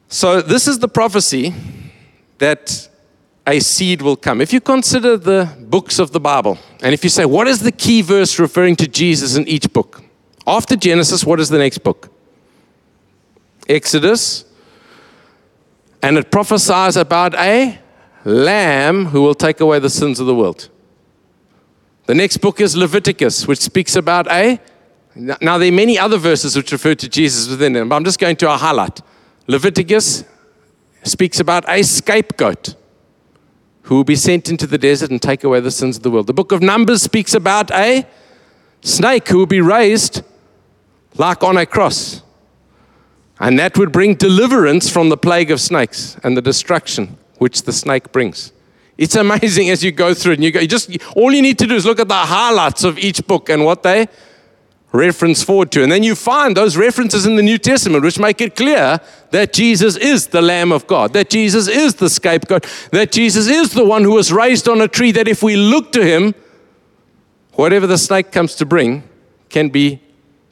So, 0.07 0.41
this 0.41 0.69
is 0.69 0.79
the 0.79 0.87
prophecy 0.87 1.53
that 2.45 2.91
a 3.47 3.59
seed 3.59 4.03
will 4.03 4.17
come. 4.17 4.43
If 4.43 4.53
you 4.53 4.61
consider 4.61 5.17
the 5.17 5.41
books 5.61 5.99
of 5.99 6.13
the 6.13 6.21
Bible, 6.21 6.59
and 6.83 6.93
if 6.93 7.03
you 7.03 7.09
say, 7.09 7.25
what 7.25 7.47
is 7.49 7.61
the 7.61 7.73
key 7.73 8.03
verse 8.03 8.39
referring 8.39 8.77
to 8.77 8.87
Jesus 8.87 9.35
in 9.35 9.49
each 9.49 9.73
book? 9.73 10.03
After 10.47 10.77
Genesis, 10.77 11.25
what 11.25 11.41
is 11.41 11.49
the 11.49 11.57
next 11.57 11.79
book? 11.79 12.11
Exodus. 13.67 14.45
And 16.03 16.19
it 16.19 16.31
prophesies 16.31 16.97
about 16.97 17.35
a 17.35 17.79
lamb 18.27 19.07
who 19.07 19.23
will 19.23 19.35
take 19.47 19.61
away 19.61 19.79
the 19.79 19.89
sins 19.89 20.21
of 20.21 20.27
the 20.27 20.35
world. 20.35 20.69
The 22.05 22.15
next 22.15 22.37
book 22.39 22.61
is 22.61 22.77
Leviticus, 22.77 23.49
which 23.49 23.61
speaks 23.61 23.97
about 23.97 24.31
a. 24.31 24.61
Now, 25.15 25.57
there 25.57 25.69
are 25.69 25.81
many 25.85 25.99
other 25.99 26.19
verses 26.19 26.57
which 26.57 26.73
refer 26.73 26.95
to 26.95 27.09
Jesus 27.09 27.49
within 27.49 27.73
them, 27.73 27.89
but 27.89 27.97
I'm 27.97 28.05
just 28.05 28.21
going 28.21 28.37
to 28.37 28.53
a 28.53 28.59
highlight. 28.59 29.01
Leviticus 29.47 30.25
speaks 31.05 31.41
about 31.41 31.69
a 31.69 31.83
scapegoat 31.83 32.75
who 33.83 33.97
will 33.97 34.05
be 34.05 34.17
sent 34.17 34.49
into 34.49 34.67
the 34.67 34.79
desert 34.79 35.11
and 35.11 35.21
take 35.21 35.45
away 35.45 35.61
the 35.61 35.71
sins 35.71 35.97
of 35.97 36.03
the 36.03 36.11
world. 36.11 36.27
The 36.27 36.35
book 36.35 36.53
of 36.53 36.63
Numbers 36.63 37.03
speaks 37.03 37.35
about 37.35 37.71
a 37.71 38.07
snake 38.81 39.29
who 39.29 39.39
will 39.39 39.47
be 39.47 39.61
raised 39.61 40.23
like 41.17 41.43
on 41.43 41.57
a 41.57 41.67
cross. 41.67 42.23
And 43.39 43.59
that 43.59 43.77
would 43.77 43.93
bring 43.93 44.15
deliverance 44.15 44.89
from 44.89 45.09
the 45.09 45.17
plague 45.17 45.51
of 45.51 45.61
snakes 45.61 46.17
and 46.23 46.37
the 46.37 46.43
destruction 46.43 47.19
which 47.39 47.63
the 47.63 47.73
snake 47.73 48.13
brings. 48.13 48.53
It's 48.97 49.17
amazing 49.17 49.71
as 49.71 49.83
you 49.83 49.93
go 49.93 50.15
through 50.15 50.33
it. 50.33 50.35
And 50.37 50.45
you, 50.45 50.53
go, 50.53 50.61
you 50.61 50.69
just 50.69 50.91
all 51.17 51.33
you 51.33 51.43
need 51.43 51.59
to 51.59 51.67
do 51.67 51.75
is 51.75 51.85
look 51.85 52.01
at 52.01 52.09
the 52.09 52.15
highlights 52.15 52.85
of 52.85 52.99
each 52.99 53.27
book 53.27 53.49
and 53.49 53.65
what 53.65 53.83
they 53.83 54.07
reference 54.95 55.43
forward 55.43 55.73
to. 55.73 55.83
And 55.83 55.91
then 55.91 56.05
you 56.05 56.15
find 56.15 56.57
those 56.57 56.77
references 56.77 57.27
in 57.27 57.35
the 57.35 57.43
New 57.43 57.59
Testament 57.59 58.05
which 58.05 58.19
make 58.19 58.41
it 58.41 58.55
clear 58.55 59.01
that 59.33 59.53
Jesus 59.53 59.97
is 59.97 60.29
the 60.29 60.41
Lamb 60.41 60.71
of 60.71 60.87
God, 60.87 61.13
that 61.15 61.29
Jesus 61.29 61.67
is 61.67 61.97
the 61.97 62.09
scapegoat, 62.09 62.65
that 62.93 63.11
Jesus 63.11 63.49
is 63.49 63.73
the 63.73 63.85
one 63.85 64.05
who 64.05 64.13
was 64.13 64.33
raised 64.33 64.69
on 64.69 64.81
a 64.81 64.89
tree, 64.89 65.11
that 65.11 65.27
if 65.27 65.43
we 65.43 65.57
look 65.57 65.91
to 65.93 66.05
him, 66.05 66.35
whatever 67.55 67.87
the 67.87 67.99
snake 67.99 68.31
comes 68.31 68.55
to 68.55 68.65
bring 68.65 69.03
can 69.49 69.69
be 69.69 70.01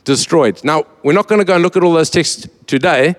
destroyed. 0.04 0.62
Now, 0.64 0.84
we're 1.04 1.12
not 1.12 1.28
going 1.28 1.40
to 1.40 1.44
go 1.44 1.54
and 1.54 1.62
look 1.62 1.76
at 1.76 1.84
all 1.84 1.92
those 1.92 2.10
texts 2.10 2.48
today, 2.66 3.14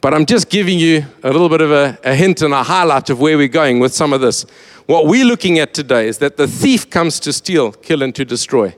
but 0.00 0.14
I'm 0.14 0.26
just 0.26 0.50
giving 0.50 0.80
you 0.80 1.04
a 1.22 1.30
little 1.30 1.48
bit 1.48 1.60
of 1.60 1.70
a, 1.70 1.96
a 2.02 2.14
hint 2.14 2.42
and 2.42 2.52
a 2.52 2.64
highlight 2.64 3.08
of 3.08 3.20
where 3.20 3.38
we're 3.38 3.46
going 3.46 3.78
with 3.78 3.94
some 3.94 4.12
of 4.12 4.20
this. 4.20 4.42
What 4.86 5.06
we're 5.06 5.24
looking 5.24 5.60
at 5.60 5.74
today 5.74 6.08
is 6.08 6.18
that 6.18 6.36
the 6.36 6.48
thief 6.48 6.90
comes 6.90 7.20
to 7.20 7.32
steal, 7.32 7.70
kill, 7.72 8.02
and 8.02 8.14
to 8.16 8.24
destroy. 8.24 8.74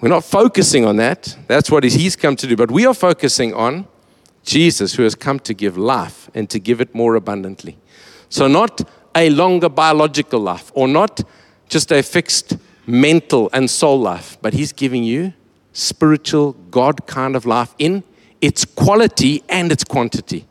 We're 0.00 0.10
not 0.10 0.24
focusing 0.24 0.84
on 0.84 0.96
that. 0.96 1.36
That's 1.46 1.70
what 1.70 1.84
he's 1.84 2.16
come 2.16 2.36
to 2.36 2.46
do. 2.46 2.56
But 2.56 2.70
we 2.70 2.84
are 2.86 2.94
focusing 2.94 3.54
on 3.54 3.86
Jesus, 4.44 4.94
who 4.94 5.02
has 5.02 5.14
come 5.14 5.40
to 5.40 5.54
give 5.54 5.76
life 5.76 6.30
and 6.34 6.48
to 6.50 6.60
give 6.60 6.80
it 6.80 6.94
more 6.94 7.16
abundantly. 7.16 7.78
So, 8.28 8.46
not 8.46 8.88
a 9.14 9.30
longer 9.30 9.68
biological 9.68 10.40
life 10.40 10.70
or 10.74 10.86
not 10.86 11.22
just 11.68 11.90
a 11.90 12.02
fixed 12.02 12.56
mental 12.86 13.50
and 13.52 13.68
soul 13.68 13.98
life, 13.98 14.38
but 14.42 14.52
he's 14.52 14.72
giving 14.72 15.02
you 15.02 15.32
spiritual, 15.72 16.52
God 16.70 17.06
kind 17.06 17.34
of 17.34 17.44
life 17.44 17.74
in 17.78 18.04
its 18.40 18.64
quality 18.64 19.42
and 19.48 19.72
its 19.72 19.82
quantity. 19.82 20.46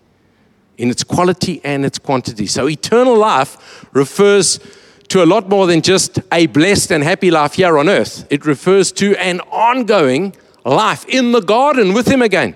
In 0.77 0.89
its 0.89 1.03
quality 1.03 1.61
and 1.63 1.85
its 1.85 1.97
quantity. 1.97 2.47
So, 2.47 2.67
eternal 2.67 3.17
life 3.17 3.85
refers 3.93 4.59
to 5.09 5.23
a 5.23 5.25
lot 5.25 5.49
more 5.49 5.67
than 5.67 5.81
just 5.81 6.19
a 6.31 6.47
blessed 6.47 6.91
and 6.91 7.03
happy 7.03 7.31
life 7.31 7.53
here 7.53 7.77
on 7.77 7.89
earth. 7.89 8.25
It 8.29 8.45
refers 8.45 8.91
to 8.93 9.15
an 9.17 9.39
ongoing 9.51 10.35
life 10.63 11.05
in 11.05 11.31
the 11.31 11.41
garden 11.41 11.93
with 11.93 12.07
Him 12.07 12.21
again. 12.21 12.55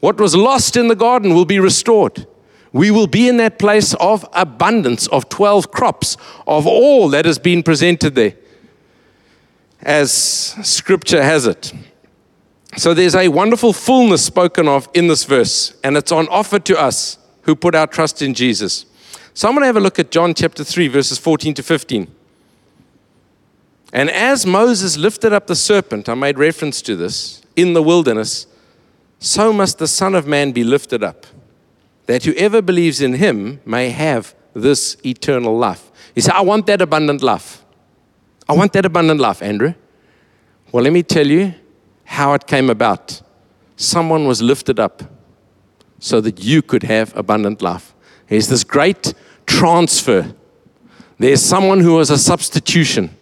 What 0.00 0.20
was 0.20 0.36
lost 0.36 0.76
in 0.76 0.88
the 0.88 0.96
garden 0.96 1.34
will 1.34 1.46
be 1.46 1.58
restored. 1.58 2.26
We 2.72 2.90
will 2.90 3.06
be 3.06 3.28
in 3.28 3.36
that 3.38 3.58
place 3.58 3.94
of 3.94 4.26
abundance, 4.32 5.06
of 5.06 5.28
12 5.28 5.70
crops, 5.70 6.16
of 6.46 6.66
all 6.66 7.08
that 7.10 7.24
has 7.24 7.38
been 7.38 7.62
presented 7.62 8.14
there, 8.14 8.34
as 9.80 10.12
scripture 10.12 11.22
has 11.22 11.46
it. 11.46 11.72
So 12.76 12.92
there's 12.92 13.14
a 13.14 13.28
wonderful 13.28 13.72
fullness 13.72 14.24
spoken 14.24 14.66
of 14.66 14.88
in 14.92 15.06
this 15.06 15.24
verse, 15.24 15.74
and 15.84 15.96
it's 15.96 16.10
on 16.10 16.26
offer 16.28 16.58
to 16.58 16.78
us 16.78 17.18
who 17.42 17.54
put 17.54 17.74
our 17.74 17.86
trust 17.86 18.20
in 18.20 18.34
Jesus. 18.34 18.86
So 19.36 19.48
I'm 19.48 19.54
going 19.54 19.62
to 19.62 19.66
have 19.66 19.76
a 19.76 19.80
look 19.80 19.98
at 19.98 20.12
John 20.12 20.32
chapter 20.32 20.62
3, 20.62 20.86
verses 20.86 21.18
14 21.18 21.54
to 21.54 21.62
15. 21.62 22.06
And 23.92 24.08
as 24.08 24.46
Moses 24.46 24.96
lifted 24.96 25.32
up 25.32 25.48
the 25.48 25.56
serpent, 25.56 26.08
I 26.08 26.14
made 26.14 26.38
reference 26.38 26.80
to 26.82 26.94
this, 26.94 27.42
in 27.56 27.72
the 27.72 27.82
wilderness, 27.82 28.46
so 29.18 29.52
must 29.52 29.78
the 29.78 29.88
Son 29.88 30.14
of 30.14 30.26
Man 30.26 30.52
be 30.52 30.62
lifted 30.62 31.02
up, 31.02 31.26
that 32.06 32.24
whoever 32.24 32.62
believes 32.62 33.00
in 33.00 33.14
him 33.14 33.60
may 33.64 33.90
have 33.90 34.34
this 34.54 34.96
eternal 35.04 35.56
life. 35.56 35.90
He 36.14 36.20
said, 36.20 36.34
I 36.34 36.42
want 36.42 36.66
that 36.66 36.80
abundant 36.80 37.22
life. 37.22 37.64
I 38.48 38.52
want 38.52 38.72
that 38.74 38.84
abundant 38.84 39.20
life, 39.20 39.42
Andrew. 39.42 39.74
Well, 40.70 40.84
let 40.84 40.92
me 40.92 41.02
tell 41.02 41.26
you 41.26 41.54
how 42.04 42.34
it 42.34 42.46
came 42.46 42.70
about. 42.70 43.20
Someone 43.76 44.28
was 44.28 44.42
lifted 44.42 44.78
up 44.78 45.02
so 45.98 46.20
that 46.20 46.44
you 46.44 46.62
could 46.62 46.84
have 46.84 47.16
abundant 47.16 47.62
life. 47.62 47.93
There's 48.28 48.48
this 48.48 48.64
great 48.64 49.14
transfer. 49.46 50.34
There's 51.18 51.42
someone 51.42 51.80
who 51.80 51.94
was 51.94 52.10
a 52.10 52.18
substitution, 52.18 53.16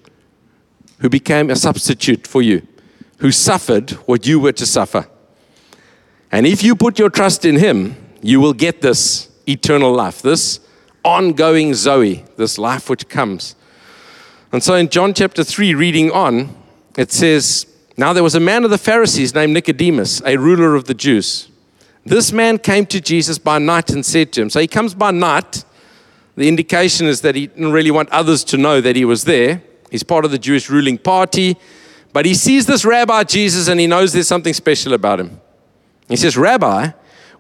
who 1.01 1.09
became 1.09 1.51
a 1.51 1.57
substitute 1.57 2.27
for 2.27 2.43
you, 2.43 2.67
who 3.19 3.33
suffered 3.33 3.91
what 4.07 4.27
you 4.27 4.41
were 4.41 4.53
to 4.53 4.67
suffer. 4.67 5.07
And 6.31 6.47
if 6.47 6.63
you 6.63 6.75
put 6.75 6.99
your 6.99 7.11
trust 7.11 7.45
in 7.45 7.57
him, 7.57 7.97
you 8.23 8.41
will 8.41 8.55
get 8.55 8.81
this 8.81 9.31
eternal 9.47 9.93
life, 9.93 10.23
this 10.23 10.61
ongoing 11.05 11.75
Zoe, 11.75 12.25
this 12.37 12.59
life 12.59 12.89
which 12.89 13.09
comes. 13.09 13.55
And 14.53 14.63
so 14.63 14.75
in 14.75 14.89
John 14.89 15.15
chapter 15.15 15.45
3, 15.45 15.75
reading 15.75 16.11
on, 16.11 16.55
it 16.97 17.11
says, 17.11 17.67
Now 17.97 18.13
there 18.13 18.23
was 18.23 18.35
a 18.35 18.41
man 18.41 18.65
of 18.65 18.71
the 18.71 18.79
Pharisees 18.79 19.35
named 19.35 19.55
Nicodemus, 19.55 20.23
a 20.25 20.37
ruler 20.37 20.75
of 20.75 20.85
the 20.85 20.95
Jews. 20.95 21.49
This 22.05 22.33
man 22.33 22.59
came 22.59 22.87
to 22.87 23.01
Jesus 23.01 23.39
by 23.39 23.59
night 23.59 23.91
and 23.91 24.05
said 24.05 24.33
to 24.33 24.43
him, 24.43 24.51
So 24.51 24.61
he 24.61 24.67
comes 24.67 24.95
by 24.95 25.11
night. 25.13 25.65
The 26.35 26.49
indication 26.49 27.07
is 27.07 27.21
that 27.21 27.35
he 27.35 27.47
didn't 27.47 27.73
really 27.73 27.91
want 27.91 28.09
others 28.11 28.43
to 28.45 28.57
know 28.57 28.81
that 28.81 28.97
he 28.97 29.05
was 29.05 29.25
there. 29.25 29.63
He's 29.91 30.03
part 30.03 30.25
of 30.25 30.31
the 30.31 30.39
Jewish 30.39 30.71
ruling 30.71 30.99
party. 30.99 31.57
But 32.13 32.27
he 32.27 32.35
sees 32.35 32.67
this 32.67 32.85
rabbi 32.85 33.25
Jesus 33.25 33.69
and 33.69 33.79
he 33.79 33.87
knows 33.87 34.13
there's 34.13 34.29
something 34.29 34.55
special 34.55 34.95
about 34.95 35.21
him. 35.21 35.41
He 36.09 36.17
says, 36.17 36.37
Rabbi, 36.37 36.91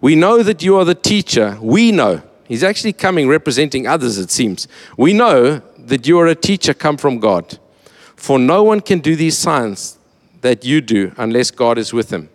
we 0.00 0.14
know 0.14 0.42
that 0.42 0.62
you 0.62 0.76
are 0.76 0.84
the 0.84 0.94
teacher. 0.94 1.58
We 1.60 1.92
know. 1.92 2.22
He's 2.46 2.62
actually 2.62 2.92
coming 2.92 3.28
representing 3.28 3.86
others, 3.86 4.18
it 4.18 4.30
seems. 4.30 4.68
We 4.96 5.12
know 5.12 5.62
that 5.78 6.06
you 6.06 6.18
are 6.20 6.26
a 6.26 6.34
teacher 6.34 6.74
come 6.74 6.96
from 6.96 7.18
God. 7.18 7.58
For 8.16 8.38
no 8.38 8.62
one 8.62 8.80
can 8.80 9.00
do 9.00 9.16
these 9.16 9.36
signs 9.36 9.98
that 10.42 10.64
you 10.64 10.80
do 10.80 11.12
unless 11.16 11.50
God 11.50 11.78
is 11.78 11.92
with 11.92 12.10
him. 12.10 12.28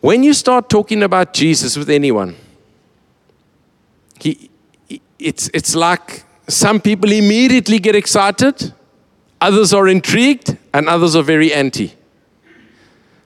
When 0.00 0.22
you 0.22 0.32
start 0.32 0.70
talking 0.70 1.02
about 1.02 1.34
Jesus 1.34 1.76
with 1.76 1.90
anyone, 1.90 2.36
he, 4.18 4.50
it's, 5.18 5.50
it's 5.52 5.74
like 5.74 6.24
some 6.48 6.80
people 6.80 7.12
immediately 7.12 7.78
get 7.78 7.94
excited, 7.94 8.72
others 9.40 9.74
are 9.74 9.88
intrigued, 9.88 10.56
and 10.72 10.88
others 10.88 11.14
are 11.14 11.22
very 11.22 11.52
anti. 11.52 11.92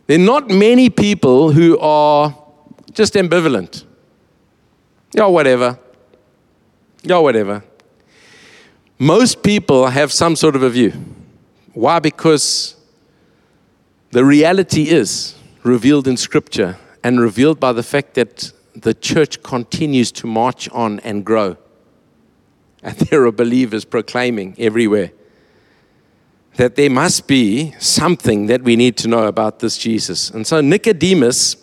There 0.07 0.19
are 0.19 0.23
not 0.23 0.51
many 0.51 0.91
people 0.91 1.53
who 1.53 1.79
are 1.79 2.37
just 2.93 3.15
ambivalent. 3.15 3.85
Yeah, 5.15 5.27
whatever. 5.27 5.79
Yeah, 7.03 7.19
whatever. 7.19 7.63
Most 8.99 9.43
people 9.43 9.87
have 9.87 10.13
some 10.13 10.37
sort 10.37 10.57
of 10.57 10.63
a 10.63 10.71
view. 10.71 10.93
Why? 11.73 12.01
Because 12.01 12.77
the 14.11 14.25
reality 14.25 14.89
is 14.89 15.35
revealed 15.65 16.07
in 16.07 16.17
Scripture 16.17 16.79
and 17.03 17.21
revealed 17.21 17.59
by 17.59 17.73
the 17.73 17.83
fact 17.83 18.15
that 18.15 18.53
the 18.75 18.95
church 18.95 19.43
continues 19.43 20.13
to 20.13 20.27
march 20.27 20.69
on 20.71 21.01
and 21.01 21.25
grow. 21.25 21.57
And 22.83 22.97
there 22.99 23.25
are 23.25 23.33
believers 23.33 23.87
proclaiming 23.87 24.55
everywhere 24.59 25.13
that 26.57 26.77
there 26.77 26.91
must 26.91 27.27
be 27.27 27.73
something 27.79 28.47
that 28.47 28.63
we 28.63 28.77
need 28.77 28.97
to 28.99 29.09
know 29.09 29.27
about 29.27 29.61
this 29.61 29.79
Jesus. 29.79 30.31
And 30.31 30.47
so 30.47 30.61
Nicodemus, 30.61 31.57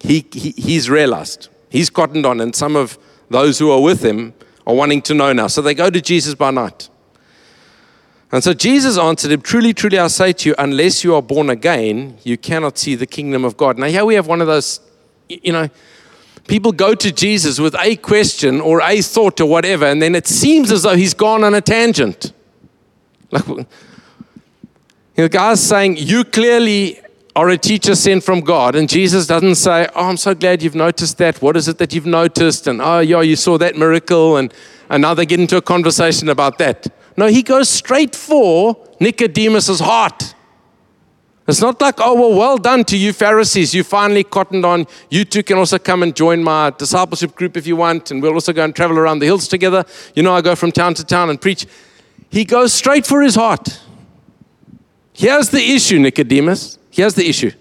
he, 0.00 0.26
he, 0.32 0.50
he's 0.50 0.90
realized, 0.90 1.48
he's 1.70 1.88
cottoned 1.88 2.26
on, 2.26 2.40
and 2.40 2.54
some 2.54 2.76
of 2.76 2.98
those 3.30 3.58
who 3.60 3.70
are 3.70 3.80
with 3.80 4.04
him 4.04 4.34
are 4.66 4.74
wanting 4.74 5.02
to 5.02 5.14
know 5.14 5.32
now. 5.32 5.46
So 5.46 5.62
they 5.62 5.74
go 5.74 5.88
to 5.88 6.00
Jesus 6.00 6.34
by 6.34 6.50
night. 6.50 6.88
And 8.34 8.42
so 8.42 8.52
Jesus 8.52 8.98
answered 8.98 9.30
him, 9.30 9.42
Truly, 9.42 9.72
truly, 9.72 9.96
I 9.96 10.08
say 10.08 10.32
to 10.32 10.48
you, 10.48 10.56
unless 10.58 11.04
you 11.04 11.14
are 11.14 11.22
born 11.22 11.50
again, 11.50 12.18
you 12.24 12.36
cannot 12.36 12.76
see 12.76 12.96
the 12.96 13.06
kingdom 13.06 13.44
of 13.44 13.56
God. 13.56 13.78
Now, 13.78 13.86
here 13.86 14.04
we 14.04 14.16
have 14.16 14.26
one 14.26 14.40
of 14.40 14.48
those, 14.48 14.80
you 15.28 15.52
know, 15.52 15.70
people 16.48 16.72
go 16.72 16.96
to 16.96 17.12
Jesus 17.12 17.60
with 17.60 17.76
a 17.78 17.94
question 17.94 18.60
or 18.60 18.80
a 18.82 19.00
thought 19.02 19.40
or 19.40 19.46
whatever, 19.46 19.86
and 19.86 20.02
then 20.02 20.16
it 20.16 20.26
seems 20.26 20.72
as 20.72 20.82
though 20.82 20.96
he's 20.96 21.14
gone 21.14 21.44
on 21.44 21.54
a 21.54 21.60
tangent. 21.60 22.32
Like, 23.30 23.68
the 25.14 25.28
guy's 25.28 25.62
saying, 25.62 25.98
You 25.98 26.24
clearly 26.24 26.98
are 27.36 27.50
a 27.50 27.56
teacher 27.56 27.94
sent 27.94 28.24
from 28.24 28.40
God. 28.40 28.74
And 28.74 28.88
Jesus 28.88 29.28
doesn't 29.28 29.54
say, 29.54 29.86
Oh, 29.94 30.08
I'm 30.08 30.16
so 30.16 30.34
glad 30.34 30.60
you've 30.60 30.74
noticed 30.74 31.18
that. 31.18 31.40
What 31.40 31.56
is 31.56 31.68
it 31.68 31.78
that 31.78 31.94
you've 31.94 32.04
noticed? 32.04 32.66
And 32.66 32.82
oh, 32.82 32.98
yeah, 32.98 33.20
you 33.20 33.36
saw 33.36 33.58
that 33.58 33.76
miracle. 33.76 34.38
And, 34.38 34.52
and 34.90 35.02
now 35.02 35.14
they 35.14 35.24
get 35.24 35.38
into 35.38 35.56
a 35.56 35.62
conversation 35.62 36.28
about 36.28 36.58
that. 36.58 36.88
No, 37.16 37.26
he 37.26 37.42
goes 37.42 37.68
straight 37.68 38.16
for 38.16 38.76
Nicodemus's 39.00 39.80
heart. 39.80 40.34
It's 41.46 41.60
not 41.60 41.80
like, 41.80 41.96
oh, 41.98 42.14
well, 42.14 42.38
well 42.38 42.56
done 42.56 42.84
to 42.84 42.96
you, 42.96 43.12
Pharisees. 43.12 43.74
You 43.74 43.84
finally 43.84 44.24
cottoned 44.24 44.64
on. 44.64 44.86
You 45.10 45.26
two 45.26 45.42
can 45.42 45.58
also 45.58 45.78
come 45.78 46.02
and 46.02 46.16
join 46.16 46.42
my 46.42 46.70
discipleship 46.70 47.34
group 47.34 47.56
if 47.56 47.66
you 47.66 47.76
want, 47.76 48.10
and 48.10 48.22
we'll 48.22 48.32
also 48.32 48.52
go 48.52 48.64
and 48.64 48.74
travel 48.74 48.98
around 48.98 49.18
the 49.18 49.26
hills 49.26 49.46
together. 49.46 49.84
You 50.14 50.22
know, 50.22 50.32
I 50.32 50.40
go 50.40 50.56
from 50.56 50.72
town 50.72 50.94
to 50.94 51.04
town 51.04 51.28
and 51.28 51.38
preach. 51.38 51.66
He 52.30 52.44
goes 52.44 52.72
straight 52.72 53.06
for 53.06 53.20
his 53.20 53.34
heart. 53.34 53.78
Here's 55.12 55.50
the 55.50 55.60
issue, 55.60 55.98
Nicodemus. 55.98 56.78
Here's 56.90 57.14
the 57.14 57.28
issue. 57.28 57.52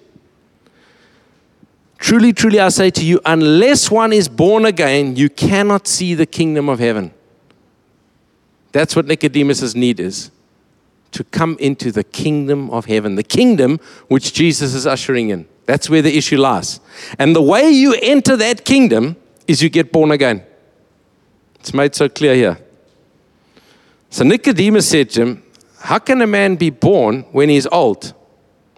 Truly, 1.98 2.34
truly, 2.34 2.60
I 2.60 2.70
say 2.70 2.90
to 2.90 3.06
you, 3.06 3.20
unless 3.26 3.92
one 3.92 4.14
is 4.14 4.28
born 4.28 4.66
again, 4.66 5.16
you 5.16 5.30
cannot 5.30 5.88
see 5.88 6.14
the 6.14 6.26
kingdom 6.26 6.70
of 6.70 6.80
heaven. 6.80 7.14
That's 8.74 8.96
what 8.96 9.06
Nicodemus' 9.06 9.76
need 9.76 10.00
is 10.00 10.32
to 11.12 11.24
come 11.24 11.56
into 11.60 11.92
the 11.92 12.04
kingdom 12.04 12.70
of 12.72 12.86
heaven, 12.86 13.16
the 13.16 13.24
kingdom 13.24 13.80
which 14.08 14.34
Jesus 14.34 14.74
is 14.74 14.86
ushering 14.86 15.30
in. 15.30 15.48
That's 15.66 15.90
where 15.90 16.02
the 16.02 16.18
issue 16.18 16.38
lies. 16.38 16.80
And 17.20 17.36
the 17.36 17.42
way 17.42 17.70
you 17.70 17.96
enter 18.02 18.36
that 18.36 18.66
kingdom 18.66 19.16
is 19.48 19.62
you 19.62 19.70
get 19.70 19.92
born 19.92 20.12
again. 20.12 20.44
It's 21.60 21.74
made 21.74 21.96
so 21.96 22.10
clear 22.10 22.36
here. 22.36 22.58
So 24.10 24.24
Nicodemus 24.24 24.90
said 24.90 25.12
to 25.12 25.22
him, 25.22 25.44
How 25.80 26.00
can 26.00 26.22
a 26.22 26.28
man 26.28 26.56
be 26.56 26.72
born 26.72 27.22
when 27.32 27.50
he's 27.50 27.68
old? 27.68 28.14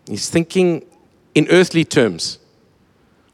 He's 0.07 0.29
thinking 0.29 0.85
in 1.33 1.47
earthly 1.49 1.85
terms, 1.85 2.37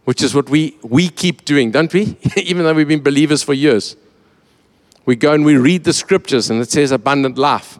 which 0.06 0.22
is 0.22 0.34
what 0.34 0.48
we, 0.48 0.78
we 0.84 1.10
keep 1.10 1.44
doing, 1.44 1.72
don't 1.72 1.92
we? 1.92 2.18
Even 2.38 2.64
though 2.64 2.74
we've 2.74 2.88
been 2.88 3.04
believers 3.04 3.44
for 3.44 3.54
years. 3.54 3.96
We 5.12 5.18
go 5.18 5.34
and 5.34 5.44
we 5.44 5.58
read 5.58 5.84
the 5.84 5.92
scriptures 5.92 6.50
and 6.50 6.62
it 6.62 6.72
says 6.72 6.94
abundant 6.94 7.38
life. 7.38 7.78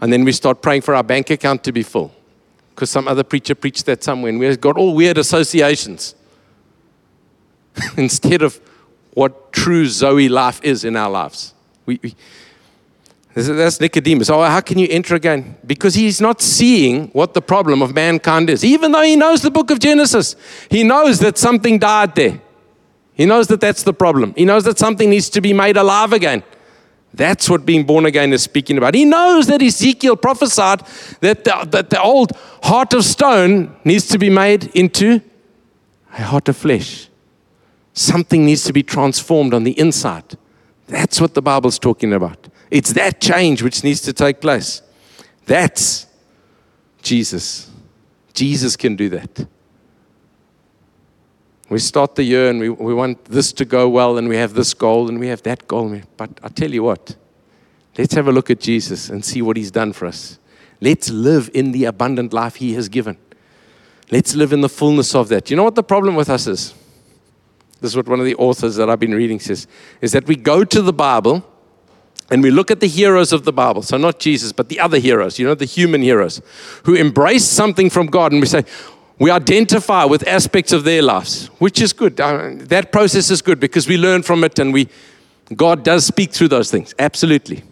And 0.00 0.10
then 0.10 0.24
we 0.24 0.32
start 0.32 0.62
praying 0.62 0.80
for 0.80 0.94
our 0.94 1.02
bank 1.02 1.28
account 1.28 1.62
to 1.64 1.72
be 1.72 1.82
full. 1.82 2.10
Because 2.70 2.88
some 2.88 3.06
other 3.06 3.22
preacher 3.22 3.54
preached 3.54 3.84
that 3.84 4.02
somewhere 4.02 4.30
and 4.30 4.38
we've 4.38 4.58
got 4.58 4.78
all 4.78 4.94
weird 4.94 5.18
associations 5.18 6.14
instead 7.98 8.40
of 8.40 8.58
what 9.12 9.52
true 9.52 9.84
Zoe 9.86 10.30
life 10.30 10.58
is 10.64 10.86
in 10.86 10.96
our 10.96 11.10
lives. 11.10 11.52
We, 11.84 12.00
we, 12.02 12.14
that's 13.34 13.78
Nicodemus. 13.78 14.30
Oh, 14.30 14.40
how 14.40 14.62
can 14.62 14.78
you 14.78 14.88
enter 14.90 15.14
again? 15.14 15.58
Because 15.66 15.94
he's 15.94 16.18
not 16.18 16.40
seeing 16.40 17.08
what 17.08 17.34
the 17.34 17.42
problem 17.42 17.82
of 17.82 17.94
mankind 17.94 18.48
is. 18.48 18.64
Even 18.64 18.90
though 18.92 19.02
he 19.02 19.16
knows 19.16 19.42
the 19.42 19.50
book 19.50 19.70
of 19.70 19.80
Genesis, 19.80 20.34
he 20.70 20.82
knows 20.82 21.18
that 21.18 21.36
something 21.36 21.78
died 21.78 22.14
there. 22.14 22.40
He 23.12 23.26
knows 23.26 23.48
that 23.48 23.60
that's 23.60 23.82
the 23.82 23.92
problem. 23.92 24.32
He 24.34 24.46
knows 24.46 24.64
that 24.64 24.78
something 24.78 25.10
needs 25.10 25.28
to 25.28 25.42
be 25.42 25.52
made 25.52 25.76
alive 25.76 26.14
again. 26.14 26.42
That's 27.14 27.48
what 27.48 27.64
being 27.64 27.84
born 27.84 28.06
again 28.06 28.32
is 28.32 28.42
speaking 28.42 28.76
about. 28.76 28.94
He 28.94 29.04
knows 29.04 29.46
that 29.46 29.62
Ezekiel 29.62 30.16
prophesied 30.16 30.80
that 31.20 31.44
the, 31.44 31.66
that 31.70 31.90
the 31.90 32.02
old 32.02 32.32
heart 32.64 32.92
of 32.92 33.04
stone 33.04 33.76
needs 33.84 34.08
to 34.08 34.18
be 34.18 34.30
made 34.30 34.64
into 34.74 35.20
a 36.12 36.22
heart 36.22 36.48
of 36.48 36.56
flesh. 36.56 37.08
Something 37.92 38.44
needs 38.44 38.64
to 38.64 38.72
be 38.72 38.82
transformed 38.82 39.54
on 39.54 39.62
the 39.62 39.78
inside. 39.78 40.36
That's 40.88 41.20
what 41.20 41.34
the 41.34 41.42
Bible's 41.42 41.78
talking 41.78 42.12
about. 42.12 42.48
It's 42.70 42.92
that 42.94 43.20
change 43.20 43.62
which 43.62 43.84
needs 43.84 44.00
to 44.02 44.12
take 44.12 44.40
place. 44.40 44.82
That's 45.46 46.06
Jesus. 47.00 47.70
Jesus 48.32 48.74
can 48.74 48.96
do 48.96 49.08
that. 49.10 49.46
We 51.74 51.80
start 51.80 52.14
the 52.14 52.22
year 52.22 52.50
and 52.50 52.60
we, 52.60 52.68
we 52.68 52.94
want 52.94 53.24
this 53.24 53.52
to 53.54 53.64
go 53.64 53.88
well, 53.88 54.16
and 54.16 54.28
we 54.28 54.36
have 54.36 54.54
this 54.54 54.74
goal 54.74 55.08
and 55.08 55.18
we 55.18 55.26
have 55.26 55.42
that 55.42 55.66
goal. 55.66 56.00
But 56.16 56.30
I 56.40 56.46
tell 56.46 56.72
you 56.72 56.84
what, 56.84 57.16
let's 57.98 58.14
have 58.14 58.28
a 58.28 58.30
look 58.30 58.48
at 58.48 58.60
Jesus 58.60 59.08
and 59.08 59.24
see 59.24 59.42
what 59.42 59.56
he's 59.56 59.72
done 59.72 59.92
for 59.92 60.06
us. 60.06 60.38
Let's 60.80 61.10
live 61.10 61.50
in 61.52 61.72
the 61.72 61.86
abundant 61.86 62.32
life 62.32 62.54
he 62.54 62.74
has 62.74 62.88
given. 62.88 63.16
Let's 64.12 64.36
live 64.36 64.52
in 64.52 64.60
the 64.60 64.68
fullness 64.68 65.16
of 65.16 65.28
that. 65.30 65.50
You 65.50 65.56
know 65.56 65.64
what 65.64 65.74
the 65.74 65.82
problem 65.82 66.14
with 66.14 66.30
us 66.30 66.46
is? 66.46 66.74
This 67.80 67.90
is 67.90 67.96
what 67.96 68.06
one 68.06 68.20
of 68.20 68.24
the 68.24 68.36
authors 68.36 68.76
that 68.76 68.88
I've 68.88 69.00
been 69.00 69.16
reading 69.16 69.40
says 69.40 69.66
is 70.00 70.12
that 70.12 70.28
we 70.28 70.36
go 70.36 70.62
to 70.62 70.80
the 70.80 70.92
Bible 70.92 71.44
and 72.30 72.40
we 72.40 72.52
look 72.52 72.70
at 72.70 72.78
the 72.78 72.86
heroes 72.86 73.32
of 73.32 73.44
the 73.44 73.52
Bible. 73.52 73.82
So, 73.82 73.96
not 73.96 74.20
Jesus, 74.20 74.52
but 74.52 74.68
the 74.68 74.78
other 74.78 74.98
heroes, 74.98 75.40
you 75.40 75.46
know, 75.46 75.54
the 75.54 75.64
human 75.64 76.02
heroes 76.02 76.40
who 76.84 76.94
embrace 76.94 77.44
something 77.44 77.90
from 77.90 78.06
God. 78.06 78.30
And 78.30 78.40
we 78.40 78.46
say, 78.46 78.64
we 79.18 79.30
identify 79.30 80.04
with 80.04 80.26
aspects 80.26 80.72
of 80.72 80.84
their 80.84 81.02
lives, 81.02 81.46
which 81.58 81.80
is 81.80 81.92
good. 81.92 82.20
Uh, 82.20 82.50
that 82.54 82.90
process 82.90 83.30
is 83.30 83.42
good 83.42 83.60
because 83.60 83.86
we 83.86 83.96
learn 83.96 84.22
from 84.22 84.42
it 84.42 84.58
and 84.58 84.72
we, 84.72 84.88
God 85.54 85.84
does 85.84 86.04
speak 86.04 86.32
through 86.32 86.48
those 86.48 86.70
things. 86.70 86.94
Absolutely. 86.98 87.62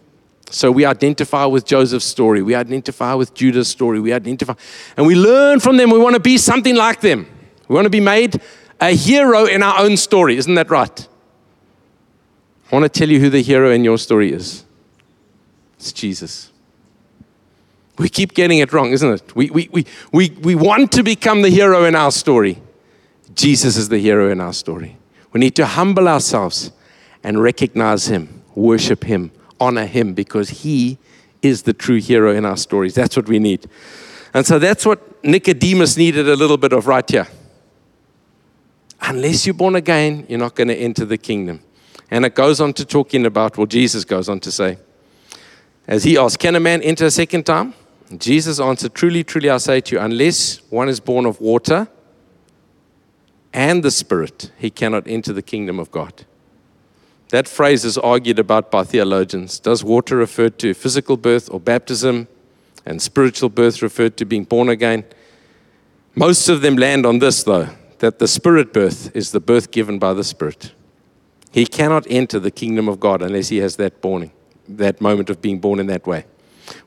So 0.49 0.71
we 0.71 0.85
identify 0.85 1.45
with 1.45 1.65
Joseph's 1.65 2.05
story. 2.05 2.43
We 2.43 2.55
identify 2.55 3.15
with 3.15 3.33
Judah's 3.33 3.67
story. 3.67 3.99
We 3.99 4.13
identify, 4.13 4.53
and 4.95 5.07
we 5.07 5.15
learn 5.15 5.59
from 5.59 5.77
them. 5.77 5.89
We 5.89 5.97
want 5.97 6.13
to 6.13 6.19
be 6.19 6.37
something 6.37 6.75
like 6.75 7.01
them. 7.01 7.27
We 7.67 7.75
want 7.75 7.85
to 7.85 7.89
be 7.89 7.99
made 7.99 8.39
a 8.79 8.95
hero 8.95 9.45
in 9.45 9.63
our 9.63 9.79
own 9.79 9.97
story. 9.97 10.37
Isn't 10.37 10.53
that 10.55 10.69
right? 10.69 11.07
I 12.71 12.75
want 12.75 12.83
to 12.83 12.99
tell 12.99 13.09
you 13.09 13.19
who 13.19 13.29
the 13.29 13.41
hero 13.41 13.71
in 13.71 13.83
your 13.83 13.97
story 13.97 14.31
is. 14.31 14.63
It's 15.77 15.91
Jesus. 15.91 16.52
We 17.97 18.09
keep 18.09 18.33
getting 18.33 18.59
it 18.59 18.73
wrong, 18.73 18.91
isn't 18.91 19.09
it? 19.09 19.35
We, 19.35 19.49
we, 19.51 19.69
we, 19.71 19.85
we, 20.11 20.29
we 20.41 20.55
want 20.55 20.91
to 20.93 21.03
become 21.03 21.41
the 21.43 21.49
hero 21.49 21.85
in 21.85 21.95
our 21.95 22.11
story. 22.11 22.61
Jesus 23.35 23.77
is 23.77 23.89
the 23.89 23.99
hero 23.99 24.31
in 24.31 24.41
our 24.41 24.53
story. 24.53 24.97
We 25.31 25.39
need 25.39 25.55
to 25.55 25.65
humble 25.65 26.07
ourselves 26.07 26.71
and 27.23 27.41
recognize 27.41 28.07
Him, 28.07 28.41
worship 28.55 29.03
Him, 29.03 29.31
honor 29.59 29.85
Him, 29.85 30.13
because 30.13 30.49
He 30.49 30.97
is 31.41 31.63
the 31.63 31.73
true 31.73 31.99
hero 31.99 32.33
in 32.35 32.45
our 32.45 32.57
stories. 32.57 32.95
That's 32.95 33.15
what 33.15 33.27
we 33.27 33.39
need. 33.39 33.67
And 34.33 34.45
so 34.45 34.57
that's 34.59 34.85
what 34.85 35.23
Nicodemus 35.23 35.97
needed 35.97 36.27
a 36.27 36.35
little 36.35 36.57
bit 36.57 36.73
of 36.73 36.87
right 36.87 37.09
here. 37.09 37.27
unless 39.03 39.45
you're 39.45 39.53
born 39.53 39.75
again, 39.75 40.25
you're 40.29 40.39
not 40.39 40.55
going 40.55 40.69
to 40.69 40.75
enter 40.75 41.05
the 41.05 41.17
kingdom. 41.17 41.61
And 42.09 42.25
it 42.25 42.35
goes 42.35 42.61
on 42.61 42.73
to 42.73 42.85
talking 42.85 43.25
about, 43.25 43.57
well, 43.57 43.67
Jesus 43.67 44.05
goes 44.05 44.29
on 44.29 44.39
to 44.41 44.51
say, 44.51 44.77
as 45.87 46.03
he 46.03 46.17
asked, 46.17 46.39
Can 46.39 46.55
a 46.55 46.59
man 46.59 46.81
enter 46.81 47.05
a 47.05 47.11
second 47.11 47.45
time? 47.45 47.73
Jesus 48.19 48.59
answered, 48.59 48.93
Truly, 48.93 49.23
truly, 49.23 49.49
I 49.49 49.57
say 49.57 49.81
to 49.81 49.95
you, 49.95 50.01
unless 50.01 50.61
one 50.71 50.89
is 50.89 50.99
born 50.99 51.25
of 51.25 51.39
water 51.39 51.87
and 53.53 53.83
the 53.83 53.91
Spirit, 53.91 54.51
he 54.57 54.69
cannot 54.69 55.07
enter 55.07 55.33
the 55.33 55.41
kingdom 55.41 55.79
of 55.79 55.91
God. 55.91 56.25
That 57.29 57.47
phrase 57.47 57.83
is 57.85 57.97
argued 57.97 58.39
about 58.39 58.69
by 58.69 58.83
theologians. 58.83 59.59
Does 59.59 59.83
water 59.83 60.17
refer 60.17 60.49
to 60.49 60.73
physical 60.73 61.17
birth 61.17 61.49
or 61.51 61.59
baptism, 61.59 62.27
and 62.85 63.01
spiritual 63.01 63.49
birth 63.49 63.81
refer 63.81 64.09
to 64.09 64.25
being 64.25 64.43
born 64.43 64.69
again? 64.69 65.03
Most 66.15 66.47
of 66.49 66.61
them 66.61 66.75
land 66.75 67.05
on 67.05 67.19
this, 67.19 67.43
though, 67.43 67.69
that 67.99 68.19
the 68.19 68.27
spirit 68.27 68.71
birth 68.71 69.15
is 69.15 69.31
the 69.31 69.39
birth 69.39 69.71
given 69.71 69.97
by 69.97 70.13
the 70.13 70.23
Spirit. 70.23 70.73
He 71.51 71.65
cannot 71.65 72.05
enter 72.09 72.39
the 72.39 72.51
kingdom 72.51 72.87
of 72.87 72.99
God 72.99 73.21
unless 73.21 73.49
he 73.49 73.57
has 73.57 73.77
that 73.77 74.01
born, 74.01 74.31
that 74.67 75.01
moment 75.01 75.29
of 75.29 75.41
being 75.41 75.59
born 75.59 75.79
in 75.79 75.87
that 75.87 76.05
way. 76.05 76.25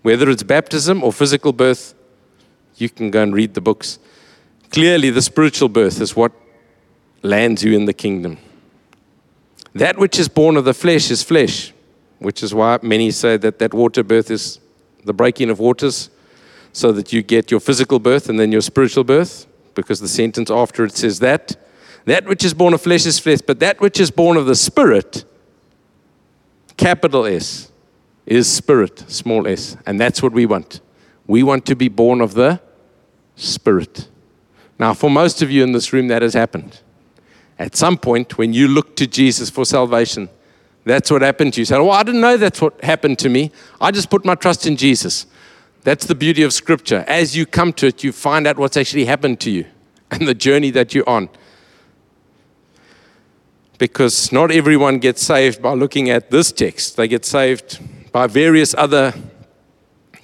Whether 0.03 0.31
it's 0.31 0.43
baptism 0.43 1.03
or 1.03 1.13
physical 1.13 1.53
birth, 1.53 1.95
you 2.77 2.89
can 2.89 3.11
go 3.11 3.23
and 3.23 3.35
read 3.35 3.55
the 3.55 3.61
books. 3.61 3.99
Clearly, 4.71 5.11
the 5.11 5.23
spiritual 5.23 5.69
birth 5.69 6.01
is 6.01 6.15
what 6.15 6.33
lands 7.23 7.63
you 7.63 7.75
in 7.75 7.85
the 7.85 7.93
kingdom. 7.93 8.39
That 9.75 9.99
which 9.99 10.19
is 10.19 10.29
born 10.29 10.57
of 10.57 10.65
the 10.65 10.75
flesh 10.75 11.11
is 11.11 11.23
flesh, 11.23 11.73
which 12.19 12.43
is 12.43 12.55
why 12.55 12.79
many 12.83 13.11
say 13.11 13.37
that 13.37 13.59
that 13.59 13.75
water 13.75 14.03
birth 14.03 14.31
is 14.31 14.59
the 15.05 15.13
breaking 15.13 15.51
of 15.51 15.59
waters, 15.59 16.11
so 16.73 16.93
that 16.93 17.13
you 17.13 17.23
get 17.23 17.51
your 17.51 17.61
physical 17.61 17.99
birth 17.99 18.29
and 18.29 18.39
then 18.39 18.53
your 18.53 18.61
spiritual 18.61 19.05
birth, 19.05 19.47
because 19.75 20.01
the 20.01 20.09
sentence 20.09 20.51
after 20.51 20.85
it 20.85 20.93
says 20.93 21.21
that. 21.21 21.57
That 22.07 22.27
which 22.27 22.45
is 22.45 22.55
born 22.55 22.73
of 22.75 22.83
flesh 22.83 23.05
is 23.07 23.19
flesh, 23.19 23.41
but 23.41 23.61
that 23.61 23.81
which 23.81 23.99
is 23.99 24.11
born 24.11 24.37
of 24.37 24.47
the 24.47 24.55
Spirit, 24.55 25.25
capital 26.77 27.27
S, 27.27 27.71
is 28.27 28.53
Spirit, 28.53 29.05
small 29.09 29.47
s. 29.47 29.77
And 29.87 30.01
that's 30.01 30.23
what 30.23 30.33
we 30.33 30.47
want. 30.47 30.81
We 31.27 31.43
want 31.43 31.65
to 31.67 31.77
be 31.77 31.89
born 31.89 32.21
of 32.21 32.35
the 32.35 32.61
Spirit. 33.37 34.09
Now, 34.79 34.93
for 34.93 35.09
most 35.09 35.43
of 35.43 35.51
you 35.51 35.63
in 35.63 35.73
this 35.73 35.93
room, 35.93 36.09
that 36.09 36.23
has 36.23 36.35
happened. 36.35 36.81
At 37.59 37.77
some 37.77 37.97
point, 37.97 38.37
when 38.37 38.53
you 38.53 38.69
look 38.69 38.97
to 38.97 39.07
Jesus 39.07 39.49
for 39.49 39.65
salvation, 39.65 40.29
that's 40.85 41.11
what 41.11 41.23
happened 41.23 41.55
to 41.55 41.63
you. 41.63 41.67
You 41.69 41.83
Well, 41.83 41.89
oh, 41.89 41.99
I 41.99 42.03
didn't 42.03 42.21
know 42.21 42.37
that's 42.37 42.61
what 42.61 42.83
happened 42.85 43.19
to 43.21 43.29
me. 43.29 43.51
I 43.81 43.91
just 43.91 44.11
put 44.11 44.25
my 44.25 44.35
trust 44.35 44.67
in 44.67 44.77
Jesus. 44.77 45.27
That's 45.83 46.07
the 46.07 46.15
beauty 46.15 46.43
of 46.43 46.53
Scripture. 46.53 47.05
As 47.09 47.37
you 47.37 47.47
come 47.47 47.73
to 47.75 47.87
it, 47.87 48.05
you 48.05 48.13
find 48.13 48.47
out 48.47 48.59
what's 48.59 48.77
actually 48.77 49.07
happened 49.07 49.41
to 49.41 49.51
you 49.51 49.65
and 50.11 50.29
the 50.29 50.35
journey 50.35 50.71
that 50.71 50.95
you're 50.95 51.09
on 51.09 51.29
because 53.79 54.33
not 54.33 54.51
everyone 54.51 54.99
gets 54.99 55.23
saved 55.23 55.61
by 55.61 55.73
looking 55.75 56.09
at 56.11 56.31
this 56.31 56.53
text. 56.53 56.97
They 56.97 57.09
get 57.09 57.25
saved 57.25 57.79
by 58.17 58.27
various 58.27 58.75
other 58.79 59.13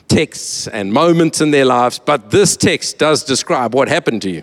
texts 0.08 0.66
and 0.66 0.90
moments 0.90 1.42
in 1.42 1.50
their 1.50 1.66
lives, 1.66 1.98
but 1.98 2.30
this 2.30 2.56
text 2.56 2.96
does 2.96 3.22
describe 3.22 3.74
what 3.74 3.86
happened 3.86 4.22
to 4.22 4.30
you. 4.30 4.42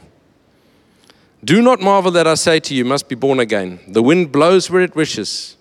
Do 1.44 1.60
not 1.60 1.82
marvel 1.82 2.12
that 2.12 2.28
I 2.28 2.36
say 2.36 2.60
to 2.60 2.76
you, 2.76 2.86
must 2.86 3.10
be 3.10 3.16
born 3.16 3.40
again. 3.40 3.80
The 3.88 4.04
wind 4.04 4.32
blows 4.32 4.70
where 4.70 4.84
it 4.84 4.96
wishes. 4.96 5.58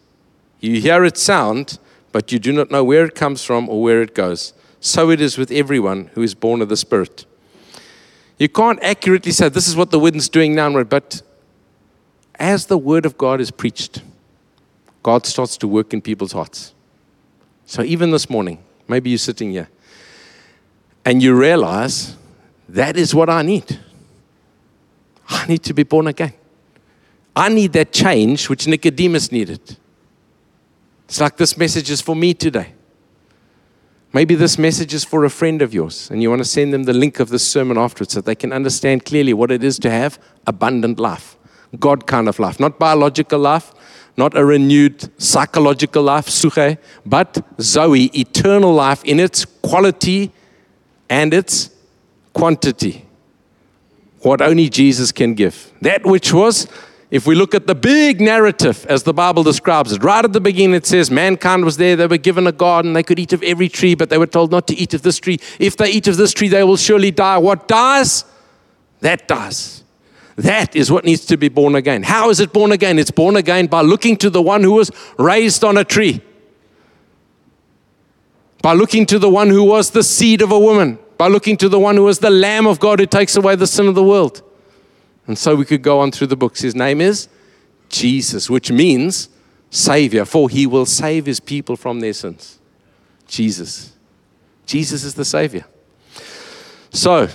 You 0.61 0.83
hear 0.83 1.03
its 1.03 1.22
sound, 1.22 1.79
but 2.12 2.31
you 2.31 2.38
do 2.38 2.53
not 2.53 2.70
know 2.70 2.85
where 2.85 3.07
it 3.07 3.14
comes 3.14 3.42
from 3.42 3.70
or 3.70 3.83
where 3.83 4.03
it 4.03 4.14
goes. 4.14 4.53
So 4.81 5.09
it 5.09 5.22
is 5.22 5.38
with 5.38 5.51
everyone 5.51 6.11
who 6.12 6.20
is 6.20 6.35
born 6.35 6.61
of 6.61 6.68
the 6.68 6.77
Spirit. 6.77 7.24
You 8.38 8.51
can't 8.51 8.83
accurately 8.83 9.33
say 9.33 9.48
this 9.48 9.66
is 9.66 9.77
what 9.77 9.92
the 9.92 9.98
wind's 9.98 10.29
doing 10.29 10.55
now, 10.55 10.83
but 10.85 11.22
as 12.35 12.66
the 12.66 12.77
word 12.77 13.07
of 13.07 13.16
God 13.16 13.40
is 13.40 13.51
preached, 13.51 14.03
God 15.03 15.24
starts 15.24 15.57
to 15.57 15.66
work 15.66 15.94
in 15.94 16.03
people's 16.03 16.33
hearts. 16.33 16.74
So 17.68 17.83
even 17.83 18.11
this 18.11 18.31
morning, 18.31 18.64
maybe 18.88 19.11
you're 19.11 19.18
sitting 19.18 19.50
here 19.50 19.68
and 21.04 21.22
you 21.22 21.35
realize 21.35 22.16
that 22.66 22.96
is 22.96 23.14
what 23.14 23.28
I 23.28 23.42
need. 23.42 23.78
I 25.28 25.46
need 25.46 25.62
to 25.64 25.74
be 25.74 25.83
born 25.83 26.07
again. 26.07 26.33
I 27.37 27.50
need 27.50 27.74
that 27.74 27.92
change 27.92 28.48
which 28.48 28.66
Nicodemus 28.66 29.31
needed. 29.31 29.76
It's 31.04 31.20
like 31.20 31.37
this 31.37 31.59
message 31.59 31.90
is 31.90 32.00
for 32.00 32.16
me 32.16 32.33
today. 32.33 32.72
Maybe 34.14 34.35
this 34.35 34.57
message 34.57 34.94
is 34.94 35.04
for 35.04 35.26
a 35.26 35.31
friend 35.31 35.61
of 35.61 35.74
yours, 35.74 36.11
and 36.11 36.22
you 36.22 36.31
want 36.31 36.40
to 36.40 36.48
send 36.48 36.72
them 36.72 36.85
the 36.85 36.94
link 36.94 37.20
of 37.20 37.28
this 37.28 37.46
sermon 37.46 37.76
afterwards 37.76 38.14
so 38.14 38.22
they 38.22 38.35
can 38.35 38.54
understand 38.54 39.04
clearly 39.04 39.35
what 39.35 39.50
it 39.50 39.62
is 39.62 39.78
to 39.81 39.90
have 39.90 40.18
abundant 40.46 40.98
life. 40.98 41.37
God 41.78 42.07
kind 42.07 42.31
of 42.31 42.38
life, 42.38 42.59
not 42.59 42.78
biological 42.78 43.38
life, 43.38 43.74
not 44.18 44.37
a 44.37 44.44
renewed 44.44 45.09
psychological 45.22 46.02
life, 46.02 46.26
psuche, 46.26 46.76
but 47.07 47.42
Zoe, 47.61 48.07
eternal 48.07 48.74
life 48.74 49.04
in 49.04 49.20
its 49.20 49.44
quality 49.44 50.33
and 51.09 51.33
its 51.33 51.70
quantity. 52.33 53.07
What 54.20 54.42
only 54.42 54.68
Jesus 54.68 55.12
can 55.12 55.35
give. 55.35 55.72
That 55.81 56.04
which 56.04 56.33
was, 56.33 56.66
if 57.11 57.26
we 57.26 57.37
look 57.37 57.54
at 57.54 57.66
the 57.66 57.74
big 57.74 58.20
narrative 58.20 58.85
as 58.88 59.04
the 59.04 59.14
Bible 59.14 59.44
describes 59.44 59.92
it, 59.92 60.02
right 60.02 60.24
at 60.24 60.33
the 60.33 60.40
beginning 60.40 60.74
it 60.74 60.87
says 60.87 61.11
mankind 61.11 61.64
was 61.64 61.76
there, 61.76 61.94
they 61.94 62.07
were 62.07 62.16
given 62.16 62.46
a 62.46 62.52
garden, 62.52 62.94
they 62.94 63.04
could 63.04 63.18
eat 63.18 63.33
of 63.33 63.42
every 63.44 63.68
tree, 63.68 63.94
but 63.94 64.11
they 64.11 64.18
were 64.18 64.26
told 64.26 64.50
not 64.50 64.66
to 64.66 64.74
eat 64.74 64.92
of 64.94 65.02
this 65.02 65.18
tree. 65.18 65.38
If 65.61 65.76
they 65.76 65.90
eat 65.90 66.09
of 66.09 66.16
this 66.16 66.33
tree, 66.33 66.48
they 66.48 66.64
will 66.64 66.76
surely 66.76 67.12
die. 67.12 67.38
What 67.38 67.68
dies? 67.68 68.24
That 69.00 69.28
dies. 69.28 69.85
That 70.38 70.77
is 70.77 70.88
what 70.88 71.05
needs 71.05 71.27
to 71.27 71.37
be 71.37 71.48
born 71.48 71.74
again. 71.74 72.05
How 72.05 72.31
is 72.31 72.38
it 72.38 72.53
born 72.53 72.70
again? 72.70 72.96
It's 72.96 73.11
born 73.11 73.35
again 73.35 73.66
by 73.66 73.81
looking 73.81 74.16
to 74.18 74.31
the 74.31 74.40
one 74.40 74.62
who 74.62 74.70
was 74.70 74.92
raised 75.18 75.64
on 75.64 75.77
a 75.77 75.83
tree, 75.83 76.22
by 78.62 78.72
looking 78.72 79.05
to 79.07 79.18
the 79.18 79.29
one 79.29 79.48
who 79.48 79.64
was 79.64 79.90
the 79.90 80.05
seed 80.05 80.40
of 80.40 80.53
a 80.53 80.59
woman, 80.59 81.01
by 81.16 81.27
looking 81.27 81.57
to 81.57 81.68
the 81.68 81.81
one 81.81 81.96
who 81.96 82.05
was 82.05 82.20
the 82.20 82.31
Lamb 82.31 82.68
of 82.68 82.79
God 82.79 83.01
who 83.01 83.07
takes 83.07 83.35
away 83.35 83.57
the 83.57 83.66
sin 83.66 83.88
of 83.88 83.96
the 83.96 84.05
world. 84.05 84.42
And 85.27 85.37
so 85.37 85.57
we 85.57 85.64
could 85.64 85.83
go 85.83 85.98
on 85.98 86.12
through 86.12 86.29
the 86.29 86.37
books. 86.37 86.61
His 86.61 86.77
name 86.77 87.01
is 87.01 87.27
Jesus, 87.88 88.48
which 88.48 88.70
means 88.70 89.31
Savior, 89.70 90.24
for 90.24 90.48
he 90.48 90.68
will 90.68 90.87
save 90.87 91.27
his 91.27 91.40
people 91.40 91.74
from 91.74 91.98
their 91.98 92.12
sins. 92.12 92.61
Jesus. 93.27 93.92
Jesus 94.66 95.03
is 95.03 95.14
the 95.14 95.24
Savior. 95.24 95.66
So, 96.90 97.29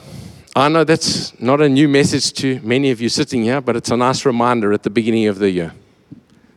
I 0.55 0.69
know 0.69 0.83
that's 0.83 1.39
not 1.41 1.61
a 1.61 1.69
new 1.69 1.89
message 1.89 2.31
to 2.33 2.59
many 2.61 2.91
of 2.91 3.01
you 3.01 3.09
sitting 3.09 3.41
here, 3.41 3.59
but 3.59 3.75
it's 3.75 3.89
a 3.89 3.97
nice 3.97 4.23
reminder 4.23 4.71
at 4.71 4.83
the 4.83 4.91
beginning 4.91 5.25
of 5.25 5.39
the 5.39 5.49
year 5.49 5.73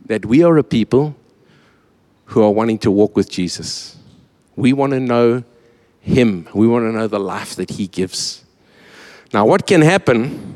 that 0.05 0.23
we 0.23 0.43
are 0.43 0.55
a 0.59 0.63
people 0.63 1.15
who 2.25 2.43
are 2.43 2.51
wanting 2.51 2.77
to 2.79 2.91
walk 2.91 3.15
with 3.15 3.27
Jesus. 3.27 3.97
We 4.55 4.71
want 4.71 4.93
to 4.93 4.99
know 4.99 5.43
Him, 5.99 6.47
we 6.53 6.67
want 6.67 6.83
to 6.83 6.91
know 6.91 7.07
the 7.07 7.19
life 7.19 7.55
that 7.55 7.71
He 7.71 7.87
gives. 7.87 8.45
Now, 9.33 9.47
what 9.47 9.65
can 9.65 9.81
happen 9.81 10.55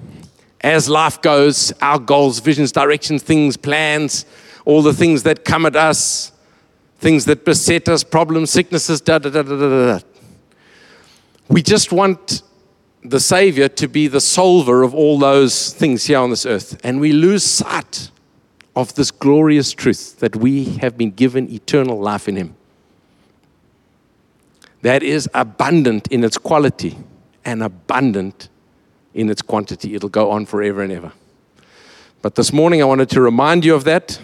as 0.62 0.88
life 0.88 1.19
goes, 1.23 1.73
our 1.82 1.97
goals, 1.97 2.39
visions, 2.41 2.71
directions, 2.71 3.23
things, 3.23 3.58
plans, 3.58 4.27
all 4.65 4.84
the 4.84 4.93
things 4.93 5.23
that 5.23 5.45
come 5.45 5.65
at 5.65 5.75
us, 5.75 6.32
things 6.99 7.25
that 7.25 7.43
beset 7.43 7.89
us, 7.89 8.04
problems, 8.04 8.51
sicknesses, 8.51 9.01
da 9.01 9.17
da 9.17 9.32
da 9.32 9.41
da 9.41 9.58
da 9.58 9.97
da. 9.97 9.99
We 11.47 11.63
just 11.63 11.91
want 11.91 12.43
the 13.03 13.19
Savior 13.19 13.67
to 13.67 13.87
be 13.87 14.07
the 14.07 14.21
solver 14.21 14.83
of 14.83 14.93
all 14.93 15.17
those 15.17 15.73
things 15.73 16.05
here 16.05 16.19
on 16.19 16.29
this 16.29 16.45
earth. 16.45 16.79
And 16.83 16.99
we 16.99 17.11
lose 17.11 17.43
sight 17.43 18.11
of 18.75 18.93
this 18.95 19.11
glorious 19.11 19.71
truth 19.71 20.19
that 20.19 20.35
we 20.35 20.65
have 20.77 20.97
been 20.97 21.11
given 21.11 21.49
eternal 21.51 21.99
life 21.99 22.27
in 22.27 22.35
Him. 22.35 22.55
That 24.81 25.03
is 25.03 25.29
abundant 25.33 26.07
in 26.07 26.23
its 26.23 26.37
quality 26.37 26.97
and 27.43 27.63
abundant 27.63 28.49
in 29.13 29.30
its 29.30 29.41
quantity. 29.41 29.95
It'll 29.95 30.09
go 30.09 30.32
on 30.32 30.45
forever 30.45 30.82
and 30.82 30.91
ever. 30.91 31.11
But 32.21 32.36
this 32.36 32.53
morning 32.53 32.82
I 32.82 32.86
wanted 32.86 33.09
to 33.11 33.21
remind 33.21 33.65
you 33.65 33.76
of 33.76 33.84
that 33.86 34.19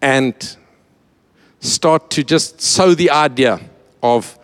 and 0.00 0.56
start 1.60 2.10
to 2.10 2.22
just 2.22 2.60
sow 2.60 2.94
the 2.94 3.10
idea 3.10 3.60
of 4.02 4.37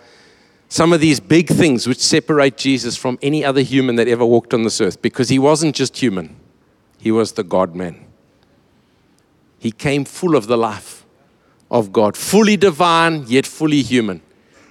some 0.75 0.93
of 0.93 1.01
these 1.01 1.21
big 1.21 1.47
things 1.47 1.87
which 1.87 2.01
separate 2.01 2.57
Jesus 2.57 2.97
from 2.97 3.17
any 3.23 3.45
other 3.45 3.61
human 3.61 3.95
that 3.95 4.09
ever 4.09 4.27
walked 4.27 4.53
on 4.53 4.65
this 4.65 4.81
earth 4.81 5.01
because 5.01 5.29
he 5.29 5.39
wasn't 5.39 5.73
just 5.73 5.97
human, 5.99 6.35
he 6.99 7.13
was 7.13 7.31
the 7.35 7.45
God 7.45 7.77
man. 7.77 8.05
He 9.61 9.71
came 9.71 10.05
full 10.05 10.35
of 10.35 10.49
the 10.49 10.59
life 10.59 11.07
of 11.71 11.93
God, 11.93 12.17
fully 12.17 12.57
divine, 12.57 13.25
yet 13.29 13.47
fully 13.47 13.83
human. 13.83 14.21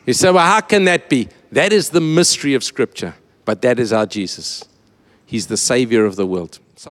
You 0.06 0.12
say, 0.12 0.30
well, 0.30 0.46
how 0.46 0.60
can 0.60 0.84
that 0.84 1.08
be? 1.08 1.30
That 1.54 1.72
is 1.72 1.92
the 1.92 2.02
mystery 2.02 2.54
of 2.54 2.66
Scripture, 2.66 3.16
but 3.46 3.62
that 3.62 3.80
is 3.80 3.94
our 3.94 4.06
Jesus. 4.06 4.66
He's 5.26 5.48
the 5.48 5.56
Savior 5.56 6.04
of 6.04 6.18
the 6.18 6.28
world. 6.28 6.60